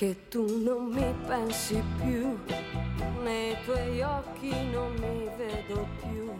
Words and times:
che 0.00 0.28
tu 0.28 0.62
non 0.62 0.86
mi 0.86 1.14
pensi 1.26 1.78
più, 1.98 2.34
nei 3.22 3.54
tuoi 3.64 4.00
occhi 4.00 4.50
non 4.70 4.94
mi 4.94 5.28
vedo 5.36 5.86
più. 6.00 6.32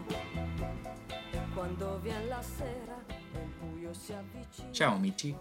Quando 1.53 1.99
viene 1.99 2.25
la 2.25 2.41
sera 2.41 3.05
e 3.05 3.39
il 3.39 3.51
buio 3.59 3.93
si 3.93 4.13
avvicina. 4.13 4.71
Ciao 4.71 4.95
amici. 4.95 5.35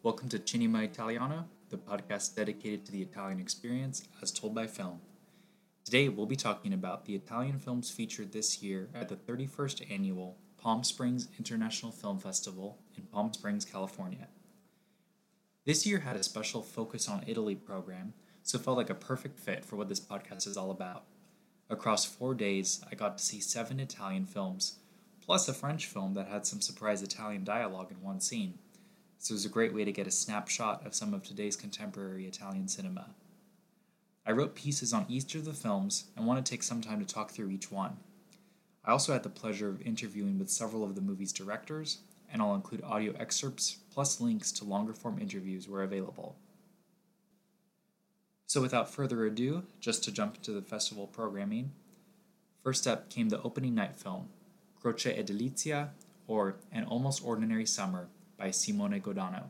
Welcome 0.00 0.30
to 0.30 0.42
Cinema 0.42 0.82
Italiano, 0.82 1.46
the 1.68 1.76
podcast 1.76 2.34
dedicated 2.34 2.86
to 2.86 2.90
the 2.90 3.02
Italian 3.02 3.38
experience 3.38 4.08
as 4.22 4.32
told 4.32 4.54
by 4.54 4.66
film. 4.66 5.00
Today 5.84 6.08
we'll 6.08 6.24
be 6.24 6.36
talking 6.36 6.72
about 6.72 7.04
the 7.04 7.14
Italian 7.14 7.58
films 7.58 7.90
featured 7.90 8.32
this 8.32 8.62
year 8.62 8.88
at 8.94 9.10
the 9.10 9.16
31st 9.16 9.90
annual 9.90 10.38
Palm 10.56 10.82
Springs 10.82 11.28
International 11.36 11.92
Film 11.92 12.18
Festival 12.18 12.78
in 12.96 13.02
Palm 13.12 13.30
Springs, 13.34 13.66
California. 13.66 14.28
This 15.68 15.84
year 15.84 15.98
had 15.98 16.16
a 16.16 16.22
special 16.22 16.62
Focus 16.62 17.10
on 17.10 17.24
Italy 17.26 17.54
program, 17.54 18.14
so 18.42 18.56
it 18.56 18.64
felt 18.64 18.78
like 18.78 18.88
a 18.88 18.94
perfect 18.94 19.38
fit 19.38 19.66
for 19.66 19.76
what 19.76 19.90
this 19.90 20.00
podcast 20.00 20.46
is 20.46 20.56
all 20.56 20.70
about. 20.70 21.04
Across 21.68 22.06
four 22.06 22.32
days, 22.32 22.82
I 22.90 22.94
got 22.94 23.18
to 23.18 23.24
see 23.24 23.38
seven 23.40 23.78
Italian 23.78 24.24
films, 24.24 24.78
plus 25.20 25.46
a 25.46 25.52
French 25.52 25.84
film 25.84 26.14
that 26.14 26.28
had 26.28 26.46
some 26.46 26.62
surprise 26.62 27.02
Italian 27.02 27.44
dialogue 27.44 27.90
in 27.90 28.02
one 28.02 28.18
scene. 28.18 28.54
So 29.18 29.32
it 29.32 29.34
was 29.34 29.44
a 29.44 29.50
great 29.50 29.74
way 29.74 29.84
to 29.84 29.92
get 29.92 30.06
a 30.06 30.10
snapshot 30.10 30.86
of 30.86 30.94
some 30.94 31.12
of 31.12 31.22
today's 31.22 31.54
contemporary 31.54 32.24
Italian 32.24 32.68
cinema. 32.68 33.10
I 34.24 34.32
wrote 34.32 34.54
pieces 34.54 34.94
on 34.94 35.04
each 35.06 35.34
of 35.34 35.44
the 35.44 35.52
films 35.52 36.04
and 36.16 36.26
want 36.26 36.42
to 36.42 36.50
take 36.50 36.62
some 36.62 36.80
time 36.80 37.04
to 37.04 37.14
talk 37.14 37.32
through 37.32 37.50
each 37.50 37.70
one. 37.70 37.98
I 38.86 38.92
also 38.92 39.12
had 39.12 39.22
the 39.22 39.28
pleasure 39.28 39.68
of 39.68 39.82
interviewing 39.82 40.38
with 40.38 40.48
several 40.48 40.82
of 40.82 40.94
the 40.94 41.02
movie's 41.02 41.30
directors 41.30 41.98
and 42.32 42.42
I'll 42.42 42.54
include 42.54 42.82
audio 42.82 43.14
excerpts 43.18 43.78
plus 43.92 44.20
links 44.20 44.52
to 44.52 44.64
longer 44.64 44.92
form 44.92 45.18
interviews 45.18 45.68
where 45.68 45.82
available. 45.82 46.36
So, 48.46 48.62
without 48.62 48.90
further 48.90 49.26
ado, 49.26 49.64
just 49.80 50.02
to 50.04 50.12
jump 50.12 50.36
into 50.36 50.52
the 50.52 50.62
festival 50.62 51.06
programming, 51.06 51.72
first 52.62 52.86
up 52.86 53.10
came 53.10 53.28
the 53.28 53.42
opening 53.42 53.74
night 53.74 53.98
film, 53.98 54.28
Croce 54.80 55.18
e 55.18 55.22
Delizia, 55.22 55.90
or 56.26 56.56
An 56.72 56.84
Almost 56.84 57.24
Ordinary 57.24 57.66
Summer 57.66 58.08
by 58.38 58.50
Simone 58.50 59.00
Godano. 59.00 59.44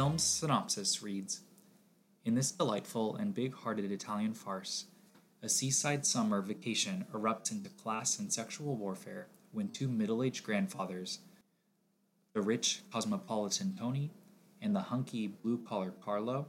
Film's 0.00 0.24
synopsis 0.24 1.02
reads 1.02 1.42
In 2.24 2.34
this 2.34 2.52
delightful 2.52 3.16
and 3.16 3.34
big 3.34 3.52
hearted 3.52 3.92
Italian 3.92 4.32
farce, 4.32 4.86
a 5.42 5.48
seaside 5.50 6.06
summer 6.06 6.40
vacation 6.40 7.04
erupts 7.12 7.52
into 7.52 7.68
class 7.68 8.18
and 8.18 8.32
sexual 8.32 8.76
warfare 8.76 9.26
when 9.52 9.68
two 9.68 9.88
middle 9.88 10.22
aged 10.22 10.42
grandfathers, 10.42 11.18
the 12.32 12.40
rich 12.40 12.80
cosmopolitan 12.90 13.76
Tony 13.78 14.10
and 14.62 14.74
the 14.74 14.88
hunky 14.88 15.26
blue 15.26 15.58
collar 15.58 15.92
Carlo, 16.02 16.46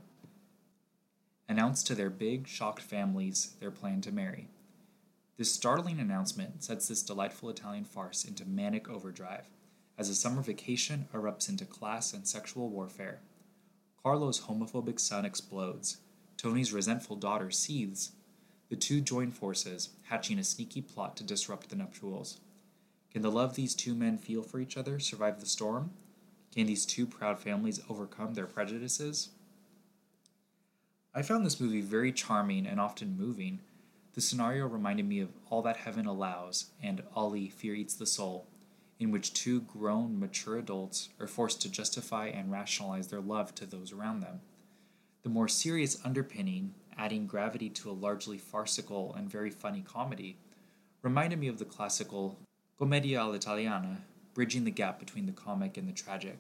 announce 1.50 1.84
to 1.84 1.94
their 1.94 2.10
big, 2.10 2.48
shocked 2.48 2.82
families 2.82 3.56
their 3.60 3.70
plan 3.70 4.00
to 4.00 4.14
marry. 4.14 4.48
This 5.36 5.52
startling 5.52 6.00
announcement 6.00 6.64
sets 6.64 6.88
this 6.88 7.04
delightful 7.04 7.50
Italian 7.50 7.84
farce 7.84 8.24
into 8.24 8.46
manic 8.46 8.90
overdrive 8.90 9.50
as 9.98 10.08
a 10.08 10.16
summer 10.16 10.42
vacation 10.42 11.10
erupts 11.14 11.50
into 11.50 11.66
class 11.66 12.14
and 12.14 12.26
sexual 12.26 12.70
warfare. 12.70 13.20
Carlo's 14.04 14.42
homophobic 14.42 15.00
son 15.00 15.26
explodes. 15.26 15.98
Tony's 16.36 16.74
resentful 16.74 17.16
daughter 17.16 17.52
seethes. 17.52 18.14
The 18.70 18.76
two 18.76 19.00
join 19.00 19.32
forces, 19.32 19.90
hatching 20.04 20.40
a 20.40 20.44
sneaky 20.44 20.82
plot 20.82 21.16
to 21.18 21.24
disrupt 21.24 21.70
the 21.70 21.76
nuptials. 21.76 22.40
Can 23.12 23.22
the 23.22 23.30
love 23.30 23.56
these 23.56 23.76
two 23.76 23.94
men 23.94 24.18
feel 24.18 24.42
for 24.42 24.60
each 24.60 24.76
other 24.78 24.98
survive 24.98 25.40
the 25.40 25.46
storm? 25.46 25.92
Can 26.56 26.66
these 26.66 26.86
two 26.86 27.06
proud 27.06 27.40
families 27.40 27.82
overcome 27.90 28.34
their 28.34 28.48
prejudices? 28.48 29.30
I 31.14 31.22
found 31.22 31.46
this 31.46 31.60
movie 31.60 31.82
very 31.82 32.12
charming 32.12 32.66
and 32.66 32.80
often 32.80 33.18
moving. 33.18 33.60
The 34.14 34.22
scenario 34.22 34.66
reminded 34.66 35.08
me 35.08 35.20
of 35.20 35.30
All 35.50 35.62
That 35.62 35.78
Heaven 35.78 36.06
Allows 36.06 36.72
and 36.82 37.04
Ali 37.16 37.50
Fear 37.50 37.76
Eats 37.76 37.96
the 37.96 38.06
Soul, 38.06 38.48
in 39.02 39.10
which 39.10 39.34
two 39.34 39.62
grown, 39.62 40.20
mature 40.20 40.60
adults 40.60 41.10
are 41.20 41.26
forced 41.26 41.60
to 41.60 41.72
justify 41.72 42.28
and 42.28 42.52
rationalize 42.52 43.08
their 43.08 43.20
love 43.20 43.56
to 43.56 43.66
those 43.66 43.92
around 43.92 44.20
them. 44.20 44.42
The 45.24 45.30
more 45.30 45.48
serious 45.48 45.98
underpinning, 46.06 46.76
adding 46.96 47.26
gravity 47.26 47.68
to 47.70 47.90
a 47.90 47.94
largely 47.94 48.38
farcical 48.38 49.16
and 49.16 49.28
very 49.28 49.50
funny 49.50 49.82
comedy, 49.82 50.38
reminded 51.02 51.40
me 51.40 51.48
of 51.48 51.58
the 51.58 51.66
classical 51.66 52.38
Commedia 52.78 53.20
all'Italiana, 53.20 54.02
bridging 54.36 54.66
the 54.66 54.72
gap 54.72 55.00
between 55.00 55.26
the 55.26 55.32
comic 55.32 55.78
and 55.78 55.88
the 55.88 55.94
tragic. 55.94 56.38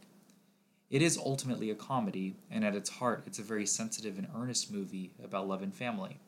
It 0.92 1.02
is 1.02 1.18
ultimately 1.18 1.72
a 1.72 1.76
comedy, 1.76 2.36
and 2.52 2.64
at 2.64 2.76
its 2.76 2.92
heart, 2.92 3.24
it's 3.26 3.40
a 3.40 3.44
very 3.44 3.66
sensitive 3.66 4.20
and 4.20 4.28
earnest 4.36 4.72
movie 4.72 5.10
about 5.24 5.48
love 5.48 5.64
and 5.64 5.74
family. 5.74 6.20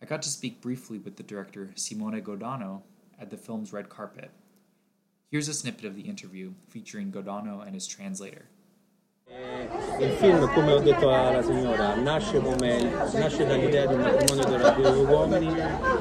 I 0.00 0.06
got 0.06 0.22
to 0.22 0.28
speak 0.28 0.60
briefly 0.60 0.98
with 0.98 1.16
the 1.16 1.24
director 1.24 1.72
Simone 1.74 2.20
Godano 2.20 2.82
at 3.18 3.30
the 3.30 3.36
film's 3.36 3.72
red 3.72 3.88
carpet. 3.88 4.30
Here's 5.32 5.48
a 5.48 5.54
snippet 5.54 5.86
of 5.86 5.96
the 5.96 6.02
interview 6.02 6.52
featuring 6.68 7.10
Godano 7.10 7.62
and 7.64 7.72
his 7.72 7.86
translator. 7.86 8.44
Il 9.98 10.10
film, 10.20 10.46
come 10.52 10.72
ho 10.72 10.78
detto 10.78 11.08
alla 11.08 11.40
signora, 11.40 11.94
nasce, 11.94 12.38
come, 12.38 12.82
nasce 13.14 13.46
dall'idea 13.46 13.86
di 13.86 13.94
un 13.94 14.00
matrimonio 14.02 14.58
tra 14.58 14.70
due 14.72 14.90
uomini, 14.90 15.54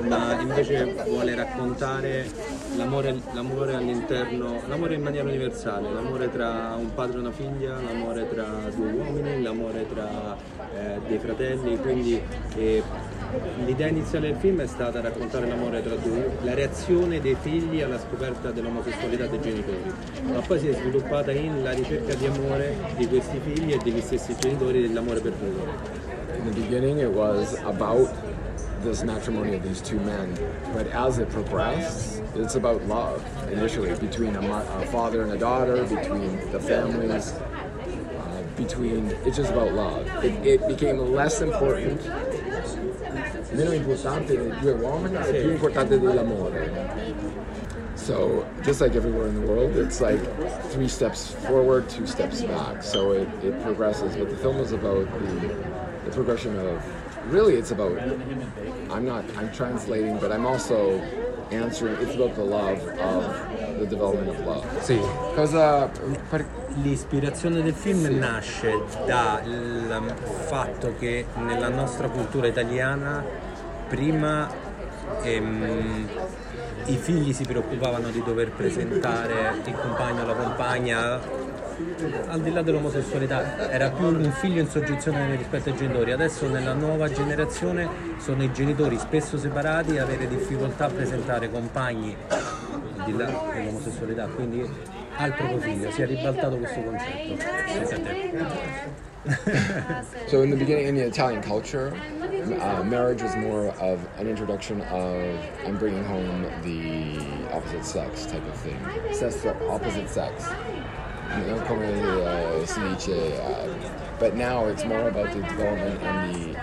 ma 0.05 0.37
invece 0.37 1.05
vuole 1.07 1.33
raccontare 1.33 2.29
l'amore, 2.75 3.21
l'amore 3.31 3.75
all'interno, 3.75 4.61
l'amore 4.67 4.95
in 4.95 5.01
maniera 5.01 5.29
universale, 5.29 5.93
l'amore 5.93 6.29
tra 6.29 6.75
un 6.77 6.93
padre 6.93 7.15
e 7.15 7.19
una 7.21 7.31
figlia, 7.31 7.79
l'amore 7.79 8.27
tra 8.27 8.43
due 8.75 8.91
uomini, 8.91 9.41
l'amore 9.41 9.87
tra 9.87 10.35
eh, 10.75 10.99
dei 11.07 11.19
fratelli, 11.19 11.77
quindi 11.77 12.21
eh, 12.57 12.83
l'idea 13.65 13.87
iniziale 13.87 14.27
del 14.27 14.37
film 14.37 14.61
è 14.61 14.67
stata 14.67 15.01
raccontare 15.01 15.47
l'amore 15.47 15.81
tra 15.81 15.95
due, 15.95 16.29
la 16.41 16.53
reazione 16.53 17.19
dei 17.19 17.35
figli 17.39 17.81
alla 17.81 17.99
scoperta 17.99 18.51
dell'omosessualità 18.51 19.27
dei 19.27 19.41
genitori, 19.41 19.93
ma 20.23 20.39
poi 20.39 20.59
si 20.59 20.67
è 20.67 20.73
sviluppata 20.73 21.31
in 21.31 21.63
la 21.63 21.71
ricerca 21.71 22.13
di 22.13 22.25
amore 22.25 22.75
di 22.97 23.07
questi 23.07 23.39
figli 23.43 23.73
e 23.73 23.77
degli 23.83 24.01
stessi 24.01 24.35
genitori 24.39 24.81
dell'amore 24.81 25.19
perduto. 25.19 25.67
In 26.37 26.51
the 26.51 26.59
beginning, 26.59 26.99
it 26.99 27.11
was 27.11 27.53
about 27.65 28.09
this 28.83 29.03
matrimony 29.03 29.55
of 29.55 29.63
these 29.63 29.81
two 29.81 29.99
men, 29.99 30.33
but 30.73 30.87
as 30.87 31.19
it 31.19 31.29
progressed, 31.29 32.21
it's 32.35 32.55
about 32.55 32.83
love 32.87 33.23
initially 33.51 33.93
between 33.99 34.35
a, 34.35 34.41
a 34.41 34.85
father 34.87 35.21
and 35.21 35.31
a 35.31 35.37
daughter, 35.37 35.83
between 35.83 36.39
the 36.51 36.59
families, 36.59 37.33
uh, 37.33 38.41
between 38.57 39.11
it's 39.25 39.37
just 39.37 39.51
about 39.51 39.73
love. 39.73 40.07
It, 40.23 40.33
it 40.45 40.67
became 40.67 40.97
less 41.13 41.41
important, 41.41 42.01
meno 43.51 43.73
importante 43.73 44.37
dei 44.37 44.51
due 44.59 44.71
uomini 44.71 45.17
e 45.27 45.41
più 45.41 45.51
importante 45.51 45.99
dell'amore. 45.99 46.69
So 47.95 48.45
just 48.63 48.81
like 48.81 48.95
everywhere 48.95 49.27
in 49.27 49.39
the 49.39 49.45
world, 49.45 49.75
it's 49.77 50.01
like 50.01 50.19
three 50.71 50.87
steps 50.87 51.35
forward, 51.45 51.87
two 51.87 52.07
steps 52.07 52.41
back. 52.41 52.81
So 52.81 53.11
it, 53.11 53.27
it 53.43 53.61
progresses. 53.61 54.15
But 54.15 54.29
the 54.29 54.37
film 54.37 54.57
is 54.59 54.71
about 54.71 55.07
the, 55.19 55.55
the 56.05 56.11
progression 56.11 56.57
of 56.57 56.81
really 57.31 57.55
it's 57.55 57.71
about 57.71 57.97
I'm 58.89 59.05
not 59.05 59.23
I'm 59.37 59.51
translating, 59.51 60.17
but 60.17 60.31
I'm 60.31 60.45
also 60.45 60.99
answering 61.51 61.95
it's 62.01 62.15
about 62.15 62.35
the 62.35 62.43
love 62.43 62.79
of 62.99 63.79
the 63.79 63.85
development 63.87 64.29
of 64.29 64.45
love. 64.45 64.65
Sì, 64.81 64.99
cosa 65.35 65.89
per- 66.29 66.59
L'ispirazione 66.81 67.61
del 67.61 67.73
film 67.73 68.05
nasce 68.17 68.81
dal 69.05 70.13
fatto 70.47 70.93
che 70.97 71.25
nella 71.35 71.67
nostra 71.67 72.07
cultura 72.07 72.47
italiana 72.47 73.21
prima 73.89 74.49
ehm, 75.21 76.07
i 76.85 76.95
figli 76.95 77.33
si 77.33 77.43
preoccupavano 77.43 78.09
di 78.09 78.23
dover 78.23 78.51
presentare 78.51 79.53
il 79.65 79.75
compagno 79.75 80.23
o 80.23 80.25
la 80.25 80.33
compagna 80.33 81.19
al 82.27 82.41
di 82.41 82.51
là 82.51 82.61
dell'omosessualità 82.61 83.69
era 83.69 83.89
più 83.89 84.05
un 84.05 84.31
figlio 84.31 84.61
in 84.61 84.67
soggezione 84.67 85.35
rispetto 85.35 85.69
ai 85.69 85.75
genitori 85.75 86.11
adesso 86.11 86.47
nella 86.47 86.73
nuova 86.73 87.11
generazione 87.11 87.87
sono 88.17 88.43
i 88.43 88.51
genitori 88.51 88.97
spesso 88.97 89.37
separati 89.37 89.97
a 89.97 90.03
avere 90.03 90.27
difficoltà 90.27 90.85
a 90.85 90.89
presentare 90.89 91.49
compagni 91.49 92.15
al 92.27 93.03
di 93.05 93.15
là 93.15 93.25
dell'omosessualità 93.53 94.27
quindi 94.27 94.69
al 95.17 95.33
proprio 95.35 95.59
figlio, 95.59 95.91
si 95.91 96.01
è 96.01 96.05
ribaltato 96.05 96.57
questo 96.57 96.81
concetto. 96.81 97.59
So 100.29 100.41
in 100.41 100.49
the 100.49 100.55
beginning, 100.55 100.87
in 100.87 100.95
the 100.95 101.05
Italian 101.05 101.43
culture, 101.43 101.93
uh, 102.59 102.83
marriage 102.83 103.21
was 103.21 103.35
more 103.35 103.67
of 103.79 103.99
an 104.17 104.25
introduction 104.25 104.81
of 104.81 105.37
I'm 105.63 105.77
bringing 105.77 106.03
home 106.05 106.47
the 106.63 107.19
opposite 107.53 107.85
sex 107.85 108.25
type 108.25 108.43
of 108.47 108.55
thing. 108.61 108.79
Sex, 109.13 109.45
opposite 109.69 110.09
sex. 110.09 110.49
You 111.37 111.45
know, 111.47 111.61
come 111.65 111.79
uh, 111.81 112.65
si 112.65 112.81
dice, 112.81 113.39
uh, 113.39 113.67
but 114.19 114.35
now 114.35 114.65
it's 114.65 114.83
more 114.85 115.07
about 115.07 115.31
the 115.31 115.41
development 115.41 116.01
and 116.01 116.35
the 116.35 116.59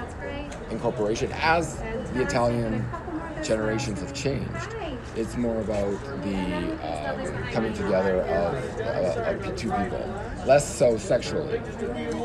incorporation 0.70 1.30
as 1.32 1.76
the 2.12 2.22
Italian 2.22 2.84
generations 3.42 4.00
have 4.00 4.12
changed. 4.12 4.74
It's 5.16 5.36
more 5.36 5.58
about 5.60 5.98
the 6.22 6.36
um, 6.84 7.50
coming 7.50 7.72
together 7.72 8.20
of, 8.22 8.80
uh, 8.80 9.30
of 9.46 9.56
two 9.56 9.70
people, 9.70 10.04
less 10.46 10.64
so 10.78 10.96
sexually. 10.96 11.60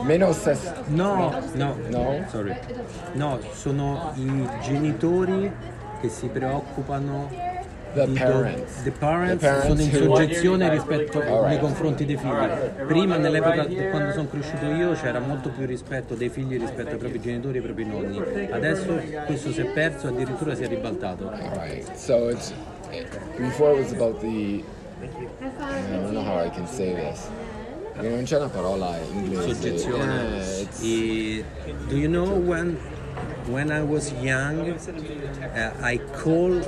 Meno 0.06 0.32
sex. 0.34 0.72
No, 0.90 1.40
no, 1.56 1.74
No? 1.90 2.26
sorry. 2.30 2.56
No, 3.16 3.40
sono 3.54 4.12
i 4.18 4.48
genitori 4.62 5.52
che 6.02 6.10
si 6.10 6.28
preoccupano 6.28 7.30
The 7.94 8.08
parents. 8.08 8.82
the 8.82 8.92
parents, 8.92 9.42
The 9.42 9.48
parents 9.48 9.68
sono 9.68 9.82
in 9.82 9.92
soggezione 9.92 10.70
rispetto 10.70 11.20
Alright. 11.20 11.48
nei 11.48 11.60
confronti 11.60 12.06
dei 12.06 12.18
figli. 12.18 12.86
Prima 12.88 13.18
nell'epoca 13.18 13.66
di 13.66 13.76
quando 13.90 14.12
sono 14.12 14.28
cresciuto 14.28 14.66
io 14.66 14.94
c'era 14.94 15.20
molto 15.20 15.50
più 15.50 15.66
rispetto 15.66 16.16
dei 16.16 16.30
figli 16.30 16.58
rispetto 16.60 16.90
ai 16.90 16.98
propri 16.98 17.22
genitori 17.22 17.58
e 17.58 17.60
ai 17.60 17.66
propri 17.66 17.86
nonni. 17.86 18.20
Adesso 18.50 19.00
questo 19.26 19.52
si 19.52 19.62
è 19.62 19.66
perso, 19.66 20.08
addirittura 20.08 20.56
si 20.56 20.64
è 20.64 20.68
ribaltato. 20.68 21.32
Right. 21.54 21.94
So 21.96 22.30
it's 22.30 22.52
before 23.38 23.74
it 23.74 23.84
was 23.84 23.94
about 23.94 24.20
the. 24.20 24.64
I 25.02 25.98
don't 25.98 26.14
know 26.14 26.24
how 26.24 26.44
I 26.44 26.50
can 26.50 26.66
say 26.68 26.96
this. 26.96 27.28
Non 27.96 28.24
c'è 28.24 28.38
una 28.38 28.50
parola 28.50 28.98
in 28.98 29.24
inglese. 29.24 29.54
Soggezione. 29.54 30.42
Yeah, 30.80 31.44
do 31.88 31.96
you 31.96 32.10
know 32.10 32.28
when 32.28 32.76
when 33.48 33.72
I 33.72 33.82
was 33.84 34.12
young 34.14 34.72
uh, 34.72 35.74
I 35.82 35.98
call 36.22 36.62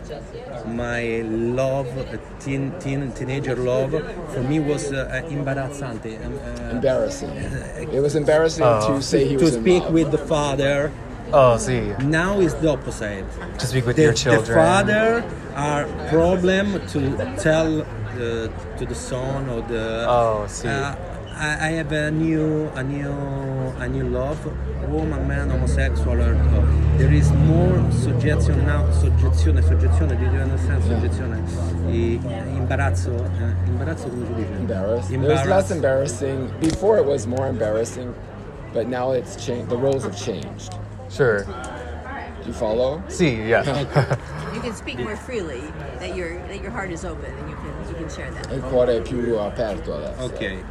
my 0.66 1.22
love 1.62 1.88
uh, 1.98 2.18
teen, 2.40 2.74
teen 2.80 3.12
teenager 3.14 3.56
love 3.56 3.92
for 4.34 4.42
me 4.42 4.60
was 4.60 4.92
uh, 4.92 5.22
imbarazzante 5.30 6.14
um, 6.26 6.34
uh, 6.38 6.70
embarrassing. 6.76 7.30
It 7.98 8.02
was 8.02 8.16
embarrassing 8.16 8.64
to 8.88 9.02
say 9.02 9.26
he 9.28 9.38
to 9.38 9.44
was 9.46 9.56
in 9.56 9.62
speak 9.64 9.84
love. 9.84 9.94
with 9.94 10.12
the 10.12 10.18
father 10.18 10.92
Oh, 11.34 11.58
see. 11.58 11.82
now 12.04 12.40
is 12.40 12.54
the 12.56 12.70
opposite 12.70 13.26
To 13.60 13.66
speak 13.66 13.86
with 13.88 13.96
the, 13.96 14.04
your 14.04 14.12
the 14.14 14.18
children. 14.18 14.58
father 14.58 15.24
are 15.56 15.86
problem 16.10 16.66
to 16.90 17.00
tell 17.40 17.82
uh, 17.82 18.48
to 18.78 18.86
the 18.86 18.96
son 18.96 19.50
or 19.50 19.62
the 19.62 20.06
Oh, 20.08 20.46
see. 20.48 20.68
I, 21.38 21.68
I 21.68 21.72
have 21.72 21.92
a 21.92 22.12
new 22.12 22.70
a 22.76 22.84
new 22.84 23.12
a 23.80 23.88
new 23.88 24.08
love 24.08 24.40
woman 24.90 25.28
man 25.28 25.50
homosexual 25.50 26.22
or, 26.22 26.34
or 26.34 26.66
there 26.98 27.12
is 27.12 27.32
more 27.32 27.92
suggestion 27.92 28.66
now 28.66 28.90
soggezione 28.92 29.62
soggezione 29.62 30.16
do 30.18 30.24
you 30.24 30.42
understand 30.42 30.82
soggezione 30.84 31.44
I, 31.88 32.20
imbarazzo 32.56 33.14
eh, 33.14 33.68
imbarazzo 33.68 34.10
come 34.10 34.26
si 34.26 34.34
dice 34.34 34.54
embarrassed. 34.58 35.12
It 35.12 35.20
was 35.20 35.46
less 35.46 35.72
embarrassing. 35.72 36.52
Before 36.60 36.98
it 36.98 37.06
was 37.06 37.28
more 37.28 37.48
embarrassing, 37.48 38.14
but 38.74 38.88
now 38.88 39.12
it's 39.12 39.36
changed. 39.36 39.70
The 39.70 39.78
roles 39.78 40.04
have 40.04 40.18
changed. 40.18 40.74
Sure. 41.10 41.44
Do 41.44 42.48
you 42.48 42.54
follow? 42.54 43.04
See, 43.08 43.36
yeah. 43.48 43.64
You 44.56 44.62
can 44.62 44.74
speak 44.74 45.00
more 45.00 45.18
freely. 45.18 45.62
That 46.00 46.16
your 46.16 46.40
that 46.48 46.62
your 46.62 46.72
heart 46.72 46.92
is 46.92 47.04
open 47.04 47.26
and 47.26 47.50
you 47.50 47.56
can 47.56 47.74
you 47.90 47.96
can 47.96 48.10
share 48.10 48.32
that. 48.32 48.52
Il 48.52 48.62
cuore 48.62 48.98
è 48.98 49.02
più 49.02 49.36
aperto 49.38 49.96
adesso. 49.96 50.24
ok 50.24 50.64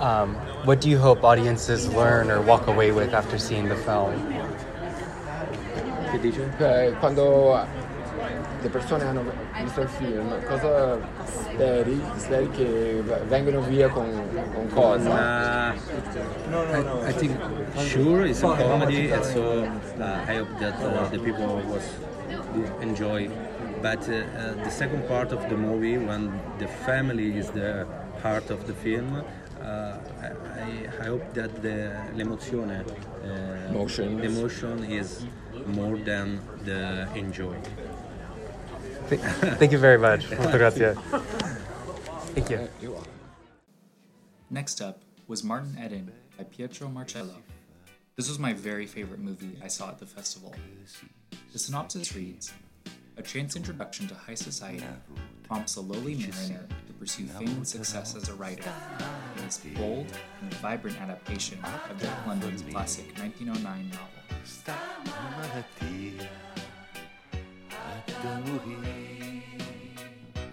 um, 0.00 0.34
what 0.64 0.80
do 0.80 0.88
you 0.88 0.98
hope 0.98 1.24
audiences 1.24 1.88
learn 1.88 2.30
or 2.30 2.40
walk 2.40 2.66
away 2.66 2.92
with 2.92 3.14
after 3.14 3.38
seeing 3.38 3.68
the 3.68 3.76
film? 3.76 4.12
che 6.10 6.18
dice? 6.20 6.48
Eh, 6.58 6.94
Quando 6.98 7.66
le 8.60 8.68
persone 8.68 9.04
hanno 9.04 9.22
visto 9.62 9.80
il 9.82 9.88
film, 9.88 10.44
cosa 10.46 10.98
speri? 11.24 12.02
Speri 12.16 12.50
che 12.50 13.02
vengano 13.28 13.60
via 13.60 13.88
con, 13.88 14.10
con 14.54 14.68
cosa? 14.68 15.72
Uh, 15.72 17.06
I, 17.06 17.08
I 17.08 17.12
think 17.12 17.36
sure 17.76 18.26
it's 18.26 18.42
a 18.42 18.56
comedy, 18.56 19.10
and 19.10 19.24
so 19.24 19.62
uh, 19.98 20.24
I 20.26 20.38
hope 20.38 20.58
that 20.58 20.74
uh, 20.80 21.08
the 21.10 21.18
people 21.18 21.62
was 21.68 21.84
enjoy. 22.80 23.30
But 23.80 24.08
uh, 24.08 24.14
uh, 24.14 24.64
the 24.64 24.70
second 24.70 25.06
part 25.06 25.30
of 25.32 25.48
the 25.48 25.56
movie, 25.56 25.98
when 25.98 26.32
the 26.58 26.66
family 26.66 27.38
is 27.38 27.50
the 27.50 27.86
heart 28.22 28.50
of 28.50 28.66
the 28.66 28.74
film, 28.74 29.22
I, 29.62 30.26
I- 30.26 30.88
I 31.00 31.04
hope 31.04 31.32
that 31.34 31.62
the 31.62 31.94
l'emozione, 32.14 32.80
uh, 32.84 33.70
Emotions. 33.70 34.20
the 34.20 34.26
emotion 34.26 34.84
is 34.84 35.24
more 35.66 35.96
than 35.98 36.40
the 36.64 37.08
enjoy. 37.14 37.56
Th- 39.08 39.20
Thank 39.58 39.72
you 39.72 39.78
very 39.78 39.98
much. 39.98 40.28
Grazie. 40.30 40.94
Thank 42.34 42.50
you. 42.50 42.68
You're 42.82 42.92
welcome. 42.92 43.12
Next 44.50 44.80
up 44.82 45.00
was 45.26 45.42
Martin 45.44 45.76
Eden 45.84 46.12
by 46.36 46.44
Pietro 46.44 46.88
Marcello. 46.88 47.36
This 48.16 48.28
was 48.28 48.38
my 48.38 48.52
very 48.52 48.86
favorite 48.86 49.20
movie 49.20 49.56
I 49.62 49.68
saw 49.68 49.88
at 49.88 49.98
the 49.98 50.06
festival. 50.06 50.54
The 51.52 51.58
synopsis 51.58 52.14
reads 52.14 52.52
A 53.16 53.22
chance 53.22 53.56
introduction 53.56 54.08
to 54.08 54.14
high 54.14 54.34
society 54.34 54.84
prompts 55.44 55.76
a 55.76 55.80
lowly 55.80 56.14
mariner 56.16 56.66
to 56.86 56.92
pursue 56.98 57.26
fame 57.26 57.48
and 57.48 57.66
success 57.66 58.14
as 58.16 58.28
a 58.28 58.34
writer 58.34 58.72
bold 59.56 60.12
and 60.42 60.54
vibrant 60.54 61.00
adaptation 61.00 61.58
of 61.64 61.98
Jack 62.00 62.26
London's 62.26 62.60
classic 62.62 63.06
1909 63.18 63.90
novel. 63.90 64.18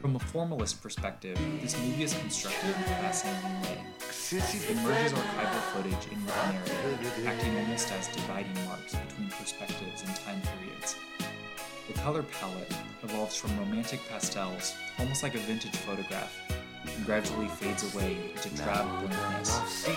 From 0.02 0.16
a 0.16 0.20
formalist 0.20 0.82
perspective, 0.82 1.38
this 1.62 1.78
movie 1.78 2.04
is 2.04 2.14
constructed 2.14 2.70
in 2.70 2.84
a 2.84 2.96
fascinating 3.04 3.62
way. 3.64 3.82
It 4.32 4.78
merges 4.78 5.12
archival 5.12 5.62
footage 5.74 6.12
in 6.12 6.20
one 6.26 6.56
narrative, 6.66 7.28
acting 7.28 7.58
almost 7.58 7.92
as 7.92 8.08
dividing 8.08 8.66
marks 8.66 8.96
between 8.96 9.30
perspectives 9.30 10.04
and 10.04 10.16
time 10.16 10.42
periods. 10.42 10.96
The 11.88 11.94
color 12.00 12.24
palette 12.24 12.72
evolves 13.04 13.36
from 13.36 13.58
romantic 13.60 14.00
pastels, 14.10 14.74
almost 15.00 15.22
like 15.22 15.36
a 15.36 15.40
vintage 15.40 15.76
photograph, 15.76 16.34
gradually 17.04 17.48
fades 17.48 17.94
away 17.94 18.32
into 18.36 18.50
drab 18.56 18.86
blankness. 19.00 19.88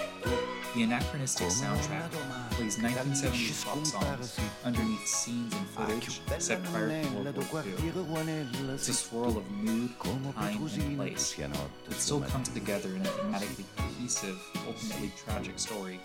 The 0.75 0.83
anachronistic 0.83 1.49
soundtrack 1.49 2.11
plays 2.51 2.77
1970s 2.77 3.65
pop 3.65 3.87
songs 3.87 4.39
underneath 4.65 5.07
scenes 5.07 5.55
and 5.55 5.67
footage 5.69 6.21
set 6.39 6.63
prior 6.65 7.03
to 7.03 7.09
World 7.15 7.53
War 7.53 7.63
II. 7.63 8.47
It's 8.75 8.89
a 8.89 8.93
swirl 8.93 9.39
of 9.39 9.51
mood, 9.51 9.91
time, 9.99 10.63
and 10.63 10.97
place 10.97 11.35
that 11.35 11.95
still 11.95 12.21
comes 12.21 12.49
together 12.51 12.91
in 12.91 13.01
a 13.03 13.05
thematically 13.05 13.65
cohesive, 13.77 14.39
ultimately 14.67 15.11
tragic 15.25 15.59
story. 15.59 16.01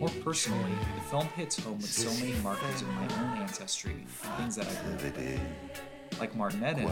More 0.00 0.08
personally, 0.24 0.72
the 0.94 1.00
film 1.10 1.26
hits 1.36 1.62
home 1.62 1.76
with 1.76 1.90
so 1.90 2.10
many 2.24 2.32
markers 2.42 2.80
of 2.80 2.88
my 2.88 3.02
own 3.02 3.42
ancestry 3.42 3.96
things 4.38 4.56
that 4.56 4.66
I 4.66 4.82
grew 4.82 4.94
up 5.08 5.16
with. 5.16 5.89
Like 6.20 6.36
Martin 6.36 6.62
Eden, 6.62 6.90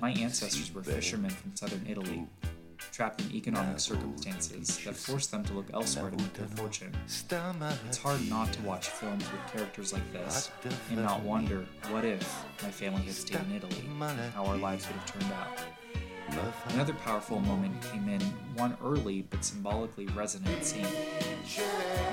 my 0.00 0.12
ancestors 0.12 0.72
were 0.74 0.82
fishermen 0.82 1.28
from 1.28 1.54
southern 1.54 1.84
Italy, 1.86 2.26
trapped 2.90 3.20
in 3.20 3.30
economic 3.30 3.78
circumstances 3.78 4.78
that 4.86 4.96
forced 4.96 5.30
them 5.30 5.44
to 5.44 5.52
look 5.52 5.66
elsewhere 5.74 6.10
to 6.10 6.16
make 6.16 6.32
their 6.32 6.46
fortune. 6.46 6.90
It's 7.06 7.98
hard 7.98 8.30
not 8.30 8.50
to 8.54 8.62
watch 8.62 8.88
films 8.88 9.24
with 9.30 9.52
characters 9.52 9.92
like 9.92 10.10
this 10.14 10.50
and 10.88 11.02
not 11.02 11.20
wonder 11.20 11.66
what 11.90 12.06
if 12.06 12.22
my 12.62 12.70
family 12.70 13.02
had 13.02 13.12
stayed 13.12 13.42
in 13.42 13.56
Italy 13.56 13.84
how 14.34 14.46
our 14.46 14.56
lives 14.56 14.86
would 14.86 14.96
have 14.96 15.12
turned 15.12 15.32
out. 15.34 15.58
Another 16.72 16.94
powerful 16.94 17.40
moment 17.40 17.74
came 17.92 18.08
in 18.08 18.22
one 18.56 18.74
early 18.82 19.20
but 19.20 19.44
symbolically 19.44 20.06
resonant 20.06 20.64
scene. 20.64 20.86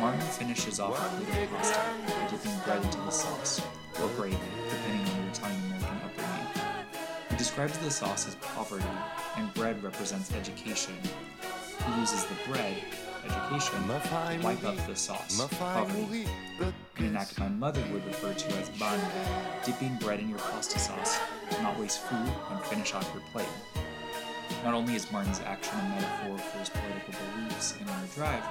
Martin 0.01 0.20
finishes 0.20 0.82
off 0.82 1.00
a 1.00 1.44
of 1.44 1.50
pasta 1.51 1.80
by 2.06 2.28
dipping 2.30 2.60
bread 2.66 2.84
into 2.84 2.98
the 2.98 3.12
sauce, 3.12 3.62
or 4.01 4.10
gravy, 4.10 4.36
depending 4.70 5.08
on 5.42 5.70
your. 5.70 5.78
He 5.78 5.78
describes 7.39 7.77
the 7.77 7.89
sauce 7.89 8.27
as 8.27 8.36
poverty, 8.36 8.84
and 9.38 9.51
bread 9.53 9.81
represents 9.81 10.34
education. 10.34 10.93
He 11.86 12.00
uses 12.01 12.25
the 12.25 12.36
bread, 12.51 12.75
education, 13.24 13.81
to 13.88 14.39
wipe 14.43 14.65
up 14.65 14.75
the 14.86 14.93
sauce, 14.93 15.39
poverty. 15.58 16.27
An 16.98 17.15
act 17.15 17.39
my 17.39 17.48
mother 17.48 17.81
would 17.93 18.05
refer 18.05 18.34
to 18.34 18.48
as 18.58 18.69
bagno, 18.72 19.65
dipping 19.65 19.96
bread 20.01 20.19
in 20.19 20.27
your 20.27 20.39
pasta 20.39 20.77
sauce, 20.77 21.17
to 21.50 21.63
not 21.63 21.79
waste 21.79 22.01
food 22.01 22.29
and 22.51 22.62
finish 22.65 22.93
off 22.93 23.10
your 23.13 23.24
plate. 23.31 23.48
Not 24.65 24.74
only 24.74 24.96
is 24.96 25.10
Martin's 25.10 25.39
action 25.39 25.79
a 25.79 25.84
metaphor 25.96 26.38
for 26.39 26.58
his 26.60 26.69
political 26.69 27.13
beliefs 27.38 27.74
and 27.79 27.88
inner 27.89 28.08
drive, 28.15 28.43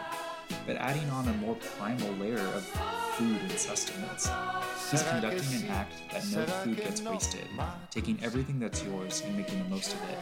but 0.66 0.76
adding 0.76 1.08
on 1.10 1.28
a 1.28 1.32
more 1.34 1.54
primal 1.54 2.12
layer 2.14 2.38
of 2.38 2.64
food 3.16 3.40
and 3.40 3.52
sustenance. 3.52 4.30
He's 4.90 5.02
conducting 5.02 5.62
an 5.62 5.68
act 5.70 5.94
that 6.12 6.26
no 6.32 6.44
food 6.46 6.76
gets 6.76 7.02
wasted, 7.02 7.48
taking 7.90 8.22
everything 8.22 8.58
that's 8.58 8.82
yours 8.84 9.22
and 9.24 9.36
making 9.36 9.62
the 9.62 9.68
most 9.68 9.92
of 9.94 10.02
it. 10.08 10.18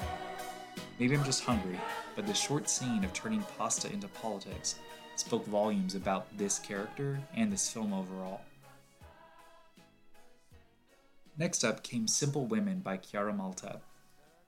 Maybe 0.99 1.15
I'm 1.15 1.25
just 1.25 1.45
hungry, 1.45 1.79
but 2.15 2.27
the 2.27 2.35
short 2.35 2.71
scene 2.71 3.05
of 3.05 3.13
turning 3.13 3.45
pasta 3.59 3.93
into 3.93 4.09
politics 4.09 4.77
spoke 5.17 5.45
volumes 5.47 5.95
about 5.95 6.27
this 6.39 6.59
character 6.59 7.21
and 7.35 7.53
this 7.53 7.71
film 7.71 7.93
overall. 7.93 8.41
Next 11.39 11.65
up 11.65 11.83
came 11.83 12.09
Simple 12.09 12.47
Women 12.47 12.81
by 12.81 12.97
Chiara 12.97 13.33
Malta. 13.33 13.81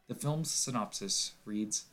The 0.08 0.14
film's 0.14 0.50
synopsis 0.50 1.32
reads 1.44 1.84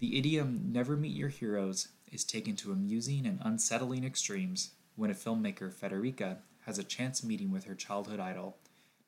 The 0.00 0.18
idiom 0.18 0.70
never 0.70 0.96
meet 0.96 1.16
your 1.16 1.30
heroes 1.30 1.88
is 2.12 2.22
taken 2.22 2.54
to 2.56 2.70
amusing 2.70 3.26
and 3.26 3.40
unsettling 3.42 4.04
extremes 4.04 4.72
when 4.94 5.10
a 5.10 5.14
filmmaker, 5.14 5.72
Federica, 5.72 6.36
has 6.66 6.78
a 6.78 6.84
chance 6.84 7.24
meeting 7.24 7.50
with 7.50 7.64
her 7.64 7.74
childhood 7.74 8.20
idol, 8.20 8.56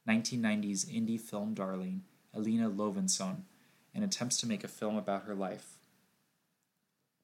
1990s 0.08 0.86
indie 0.86 1.20
film 1.20 1.54
darling 1.54 2.02
Elina 2.34 2.68
Löwensohn, 2.68 3.42
and 3.94 4.02
attempts 4.02 4.38
to 4.38 4.46
make 4.46 4.64
a 4.64 4.68
film 4.68 4.96
about 4.96 5.24
her 5.24 5.34
life. 5.34 5.78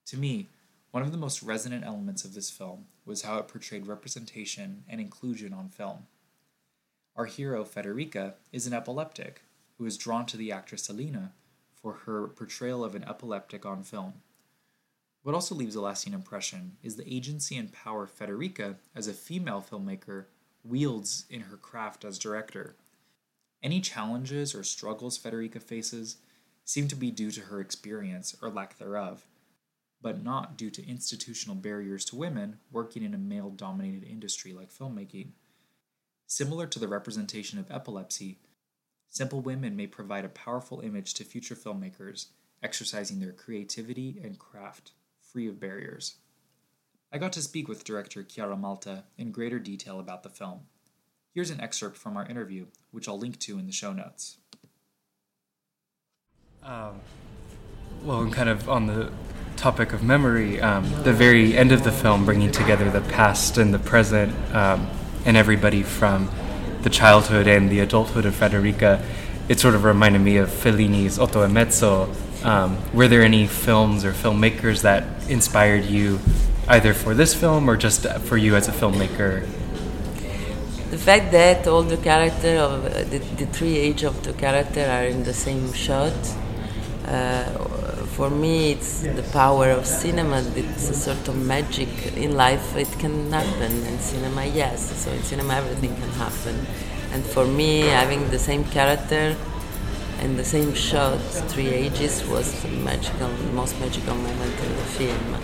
To 0.07 0.17
me, 0.17 0.49
one 0.93 1.03
of 1.03 1.13
the 1.13 1.19
most 1.19 1.43
resonant 1.43 1.85
elements 1.85 2.25
of 2.25 2.35
this 2.35 2.51
film 2.51 2.87
was 3.05 3.23
how 3.23 3.39
it 3.39 3.49
portrayed 3.49 3.87
representation 3.87 4.85
and 4.89 5.01
inclusion 5.01 5.53
on 5.53 5.69
film. 5.69 6.07
Our 7.17 7.27
hero, 7.27 7.65
Federica, 7.65 8.35
is 8.53 8.67
an 8.67 8.73
epileptic 8.73 9.43
who 9.79 9.87
is 9.87 9.97
drawn 9.97 10.27
to 10.27 10.37
the 10.37 10.53
actress 10.53 10.89
Elina 10.89 11.33
for 11.75 11.93
her 12.05 12.29
portrayal 12.29 12.85
of 12.85 12.95
an 12.95 13.05
epileptic 13.05 13.65
on 13.65 13.83
film. 13.83 14.15
What 15.23 15.35
also 15.35 15.55
leaves 15.55 15.77
a 15.77 15.83
lasting 15.83 16.15
impression 16.15 16.79
is 16.83 16.97
the 16.97 17.13
agency 17.13 17.59
and 17.59 17.71
power 17.71 18.07
Federica, 18.07 18.77
as 18.95 19.07
a 19.07 19.13
female 19.13 19.63
filmmaker, 19.63 20.25
wields 20.65 21.27
in 21.29 21.43
her 21.43 21.59
craft 21.59 22.07
as 22.07 22.19
director. 22.19 22.77
Any 23.63 23.83
challenges 23.83 24.55
or 24.55 24.65
struggles 24.65 25.19
Federica 25.19 25.61
faces 25.61 26.17
seem 26.65 26.89
to 26.89 26.97
be 26.97 27.11
due 27.11 27.31
to 27.33 27.43
her 27.43 27.61
experience 27.61 28.35
or 28.41 28.49
lack 28.49 28.79
thereof, 28.79 29.27
but 30.01 30.23
not 30.23 30.57
due 30.57 30.71
to 30.71 30.89
institutional 30.89 31.57
barriers 31.57 32.07
to 32.07 32.17
women 32.17 32.59
working 32.73 33.03
in 33.03 33.13
a 33.13 33.19
male 33.19 33.51
dominated 33.51 34.05
industry 34.05 34.55
like 34.55 34.73
filmmaking. 34.73 35.33
Similar 36.27 36.67
to 36.69 36.79
the 36.79 36.89
representation 36.89 37.59
of 37.59 37.71
epilepsy, 37.71 38.39
simple 39.11 39.43
women 39.43 39.77
may 39.77 39.87
provide 39.87 40.25
a 40.25 40.31
powerful 40.31 40.81
image 40.81 41.13
to 41.15 41.25
future 41.25 41.57
filmmakers 41.57 42.29
exercising 42.63 43.21
their 43.21 43.33
creativity 43.33 44.19
and 44.23 44.39
craft 44.39 44.93
free 45.33 45.49
of 45.49 45.61
barriers. 45.61 46.17
I 47.13 47.19
got 47.19 47.33
to 47.35 47.43
speak 47.43 47.69
with 47.69 47.85
director 47.85 48.23
Chiara 48.23 48.57
Malta 48.57 49.05
in 49.19 49.33
greater 49.33 49.59
detail 49.59 50.01
about 50.01 50.23
the 50.23 50.29
film. 50.29 50.61
Here's 51.35 51.51
an 51.51 51.61
excerpt 51.61 51.97
from 51.97 52.17
our 52.17 52.27
interview, 52.27 52.67
which 52.91 53.09
I'll 53.09 53.19
link 53.19 53.39
to 53.41 53.59
in 53.59 53.67
the 53.67 53.73
show 53.73 53.93
notes. 53.93 54.39
Um, 56.63 57.01
well, 58.05 58.29
kind 58.31 58.49
of 58.49 58.69
on 58.69 58.87
the 58.87 59.13
topic 59.57 59.93
of 59.93 60.03
memory, 60.03 60.61
um, 60.61 60.91
the 61.05 61.13
very 61.13 61.57
end 61.57 61.73
of 61.73 61.85
the 61.85 61.93
film, 61.93 62.25
bringing 62.25 62.51
together 62.51 62.91
the 62.91 63.01
past 63.01 63.59
and 63.59 63.73
the 63.73 63.79
present, 63.79 64.35
um, 64.55 64.89
and 65.25 65.37
everybody 65.37 65.83
from 65.83 66.31
the 66.83 66.91
childhood 66.91 67.47
and 67.47 67.71
the 67.71 67.81
adulthood 67.81 68.25
of 68.25 68.35
Federica, 68.35 69.05
it 69.49 69.61
sort 69.61 69.75
of 69.75 69.85
reminded 69.85 70.21
me 70.21 70.37
of 70.39 70.51
Fellini's 70.51 71.19
Otto 71.19 71.45
e 71.45 71.49
Mezzo. 71.49 72.13
Um, 72.43 72.79
were 72.95 73.09
there 73.09 73.23
any 73.23 73.47
films 73.47 74.05
or 74.05 74.13
filmmakers 74.13 74.83
that 74.83 75.05
inspired 75.29 75.85
you, 75.85 76.19
either 76.69 76.95
for 76.95 77.15
this 77.15 77.35
film 77.35 77.69
or 77.69 77.77
just 77.77 78.07
for 78.21 78.37
you 78.37 78.57
as 78.57 78.69
a 78.69 78.73
filmmaker? 78.73 79.47
The 80.91 80.99
fact 80.99 81.33
that 81.33 81.69
all 81.69 81.83
the 81.83 81.99
character 81.99 82.57
of 82.57 82.85
uh, 82.85 83.05
the, 83.05 83.19
the 83.19 83.47
three 83.47 83.77
age 83.77 84.03
of 84.03 84.23
the 84.25 84.33
character 84.33 84.81
are 84.81 85.05
in 85.05 85.23
the 85.23 85.35
same 85.35 85.73
shot 85.73 86.15
uh, 87.07 87.45
for 88.21 88.31
me, 88.31 88.73
it's 88.73 89.01
the 89.01 89.23
power 89.33 89.71
of 89.71 89.87
cinema. 89.87 90.43
It's 90.55 90.91
a 90.91 90.95
sort 90.95 91.27
of 91.27 91.37
magic 91.37 91.89
in 92.17 92.37
life. 92.37 92.77
It 92.77 92.91
can 92.99 93.33
happen 93.33 93.73
in 93.87 93.99
cinema, 93.99 94.45
yes. 94.45 94.95
So 95.03 95.11
in 95.11 95.23
cinema, 95.23 95.55
everything 95.55 95.95
can 95.97 96.11
happen. 96.11 96.67
And 97.13 97.25
for 97.25 97.47
me, 97.47 97.81
having 97.81 98.29
the 98.31 98.39
same 98.39 98.65
character 98.65 99.37
and 100.21 100.39
the 100.39 100.45
same 100.45 100.75
shot, 100.75 101.19
three 101.53 101.69
ages, 101.69 102.25
was 102.29 102.63
the 102.63 102.69
magical, 102.69 103.29
most 103.53 103.79
magical 103.81 104.15
moment 104.15 104.61
in 104.61 104.77
the 104.77 104.89
film. 104.99 105.35